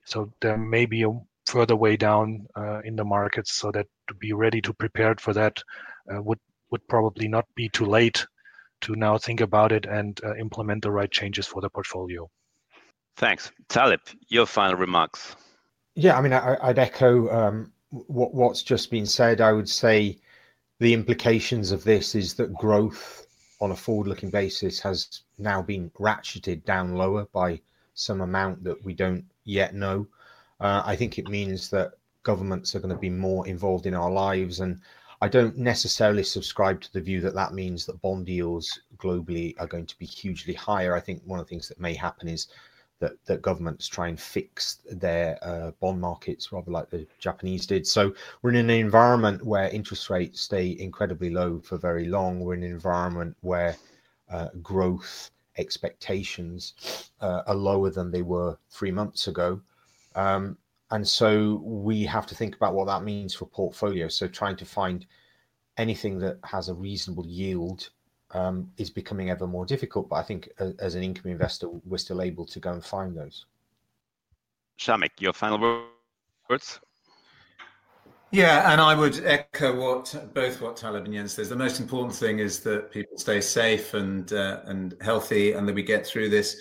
[0.05, 1.11] so there may be a
[1.47, 3.55] further way down uh, in the markets.
[3.55, 5.63] So that to be ready to prepared for that
[6.13, 6.39] uh, would
[6.71, 8.27] would probably not be too late
[8.83, 12.29] to now think about it and uh, implement the right changes for the portfolio.
[13.17, 14.01] Thanks, Talib.
[14.29, 15.37] Your final remarks.
[16.01, 19.43] Yeah, I mean, I, would echo um, what, what's just been said.
[19.43, 20.17] I would say
[20.79, 23.27] the implications of this is that growth
[23.61, 27.61] on a forward-looking basis has now been ratcheted down lower by
[27.93, 30.07] some amount that we don't yet know.
[30.59, 31.93] Uh, I think it means that
[32.23, 34.81] governments are going to be more involved in our lives, and
[35.21, 39.67] I don't necessarily subscribe to the view that that means that bond yields globally are
[39.67, 40.95] going to be hugely higher.
[40.97, 42.49] I think one of the things that may happen is
[43.01, 47.87] that, that governments try and fix their uh, bond markets rather like the Japanese did.
[47.87, 52.41] So we're in an environment where interest rates stay incredibly low for very long.
[52.41, 53.77] We're in an environment where
[54.31, 59.61] uh, growth expectations uh, are lower than they were three months ago.
[60.15, 60.57] Um,
[60.91, 64.09] and so we have to think about what that means for portfolio.
[64.09, 65.07] So trying to find
[65.77, 67.91] anything that has a reasonable yield
[68.33, 70.09] um, is becoming ever more difficult.
[70.09, 73.17] But I think as, as, an income investor, we're still able to go and find
[73.17, 73.47] those.
[74.79, 75.85] Shamik, your final
[76.49, 76.81] words?
[78.33, 81.49] Yeah, and I would echo what both what Talib and Jens says.
[81.49, 85.75] The most important thing is that people stay safe and uh, and healthy, and that
[85.75, 86.57] we get through this.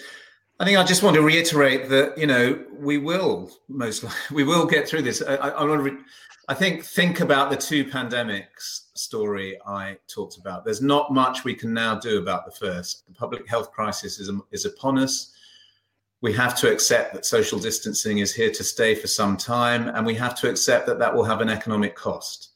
[0.59, 4.65] I think I just want to reiterate that you know we will most we will
[4.65, 5.21] get through this.
[5.21, 6.03] I, I, I want to re-
[6.49, 10.65] I think think about the two pandemics story I talked about.
[10.65, 13.05] There's not much we can now do about the first.
[13.07, 15.31] The public health crisis is, is upon us.
[16.21, 20.03] We have to accept that social distancing is here to stay for some time, and
[20.03, 22.49] we have to accept that that will have an economic cost.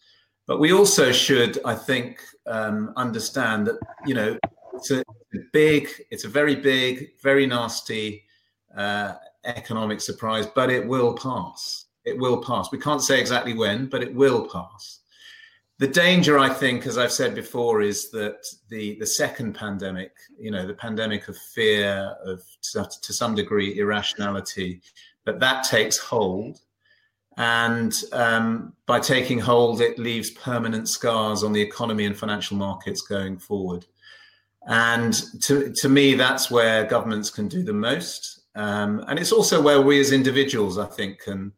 [0.47, 4.39] But we also should, I think, um, understand that you know
[4.73, 5.03] it's a
[5.51, 8.23] big, it's a very big, very nasty
[8.75, 9.13] uh,
[9.45, 12.71] economic surprise, but it will pass it will pass.
[12.71, 14.99] We can't say exactly when, but it will pass.
[15.79, 20.51] The danger, I think, as I've said before, is that the the second pandemic, you
[20.51, 22.41] know, the pandemic of fear, of
[22.73, 24.81] to some degree irrationality,
[25.25, 26.59] that that takes hold,
[27.37, 33.01] and um, by taking hold, it leaves permanent scars on the economy and financial markets
[33.01, 33.85] going forward.
[34.67, 38.41] And to, to me, that's where governments can do the most.
[38.55, 41.51] Um, and it's also where we as individuals, I think, can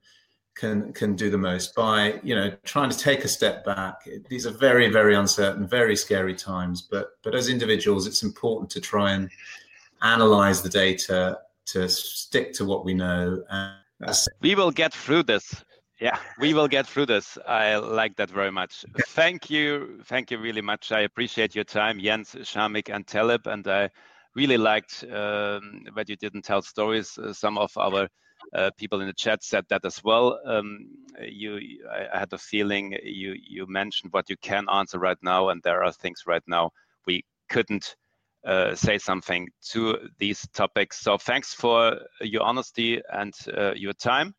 [0.56, 4.08] can can do the most by you know trying to take a step back.
[4.30, 6.82] These are very very uncertain, very scary times.
[6.82, 9.30] But but as individuals, it's important to try and
[10.02, 13.44] analyze the data, to stick to what we know.
[14.42, 15.64] we will get through this.
[16.00, 17.38] Yeah, we will get through this.
[17.48, 18.84] I like that very much.
[19.08, 20.02] Thank you.
[20.06, 20.92] Thank you really much.
[20.92, 23.48] I appreciate your time, Jens, Shamik, and Talib.
[23.48, 23.90] And I
[24.36, 27.18] really liked um, that you didn't tell stories.
[27.18, 28.10] Uh, some of our
[28.54, 30.40] uh, people in the chat said that as well.
[30.46, 30.88] Um,
[31.22, 31.60] you,
[31.92, 35.62] I, I had a feeling you you mentioned what you can answer right now, and
[35.64, 36.72] there are things right now
[37.06, 37.96] we couldn't
[38.46, 41.00] uh, say something to these topics.
[41.00, 44.34] So thanks for your honesty and uh, your time.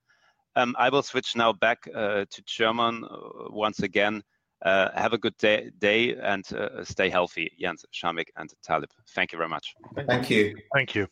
[0.54, 4.22] Um, I will switch now back uh, to German uh, once again.
[4.64, 8.88] Uh, have a good day, day and uh, stay healthy, Jens, Shamik and Talib.
[9.14, 9.74] Thank you very much.
[10.06, 10.54] Thank you.
[10.74, 11.06] Thank you.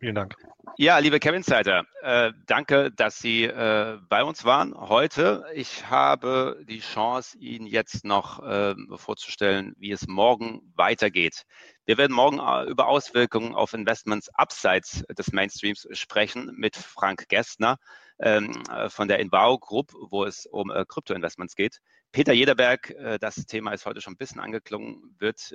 [0.00, 0.34] Vielen Dank.
[0.78, 5.44] Ja, liebe Kevin Insider, äh, danke, dass Sie äh, bei uns waren heute.
[5.52, 11.42] Ich habe die Chance, Ihnen jetzt noch äh, vorzustellen, wie es morgen weitergeht.
[11.84, 17.76] Wir werden morgen äh, über Auswirkungen auf Investments abseits des Mainstreams sprechen mit Frank Gessner
[18.20, 21.78] ähm, äh, von der Invao Group, wo es um äh, Krypto-Investments geht.
[22.10, 25.54] Peter Jederberg, das Thema ist heute schon ein bisschen angeklungen, wird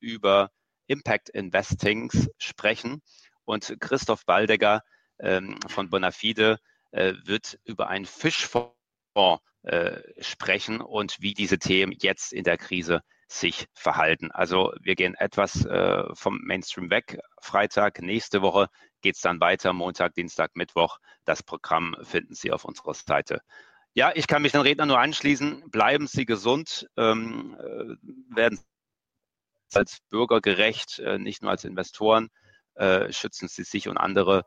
[0.00, 0.50] über
[0.86, 3.02] Impact Investings sprechen.
[3.50, 4.84] Und Christoph Baldegger
[5.18, 6.60] ähm, von Bonafide
[6.92, 8.76] äh, wird über einen Fischfonds
[9.62, 14.30] äh, sprechen und wie diese Themen jetzt in der Krise sich verhalten.
[14.30, 17.18] Also wir gehen etwas äh, vom Mainstream weg.
[17.40, 18.68] Freitag, nächste Woche
[19.02, 20.98] geht es dann weiter, Montag, Dienstag, Mittwoch.
[21.24, 23.40] Das Programm finden Sie auf unserer Seite.
[23.94, 25.70] Ja, ich kann mich den Rednern nur anschließen.
[25.70, 27.96] Bleiben Sie gesund, ähm, äh,
[28.32, 32.30] werden Sie als Bürger gerecht, äh, nicht nur als Investoren.
[32.80, 34.46] Äh, schützen Sie sich und andere.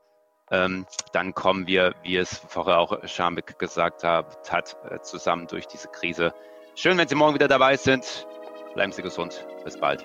[0.49, 5.67] Ähm, dann kommen wir, wie es vorher auch Schambeck gesagt hat, hat äh, zusammen durch
[5.67, 6.33] diese Krise.
[6.75, 8.25] Schön, wenn Sie morgen wieder dabei sind.
[8.73, 9.45] Bleiben Sie gesund.
[9.63, 10.03] Bis bald.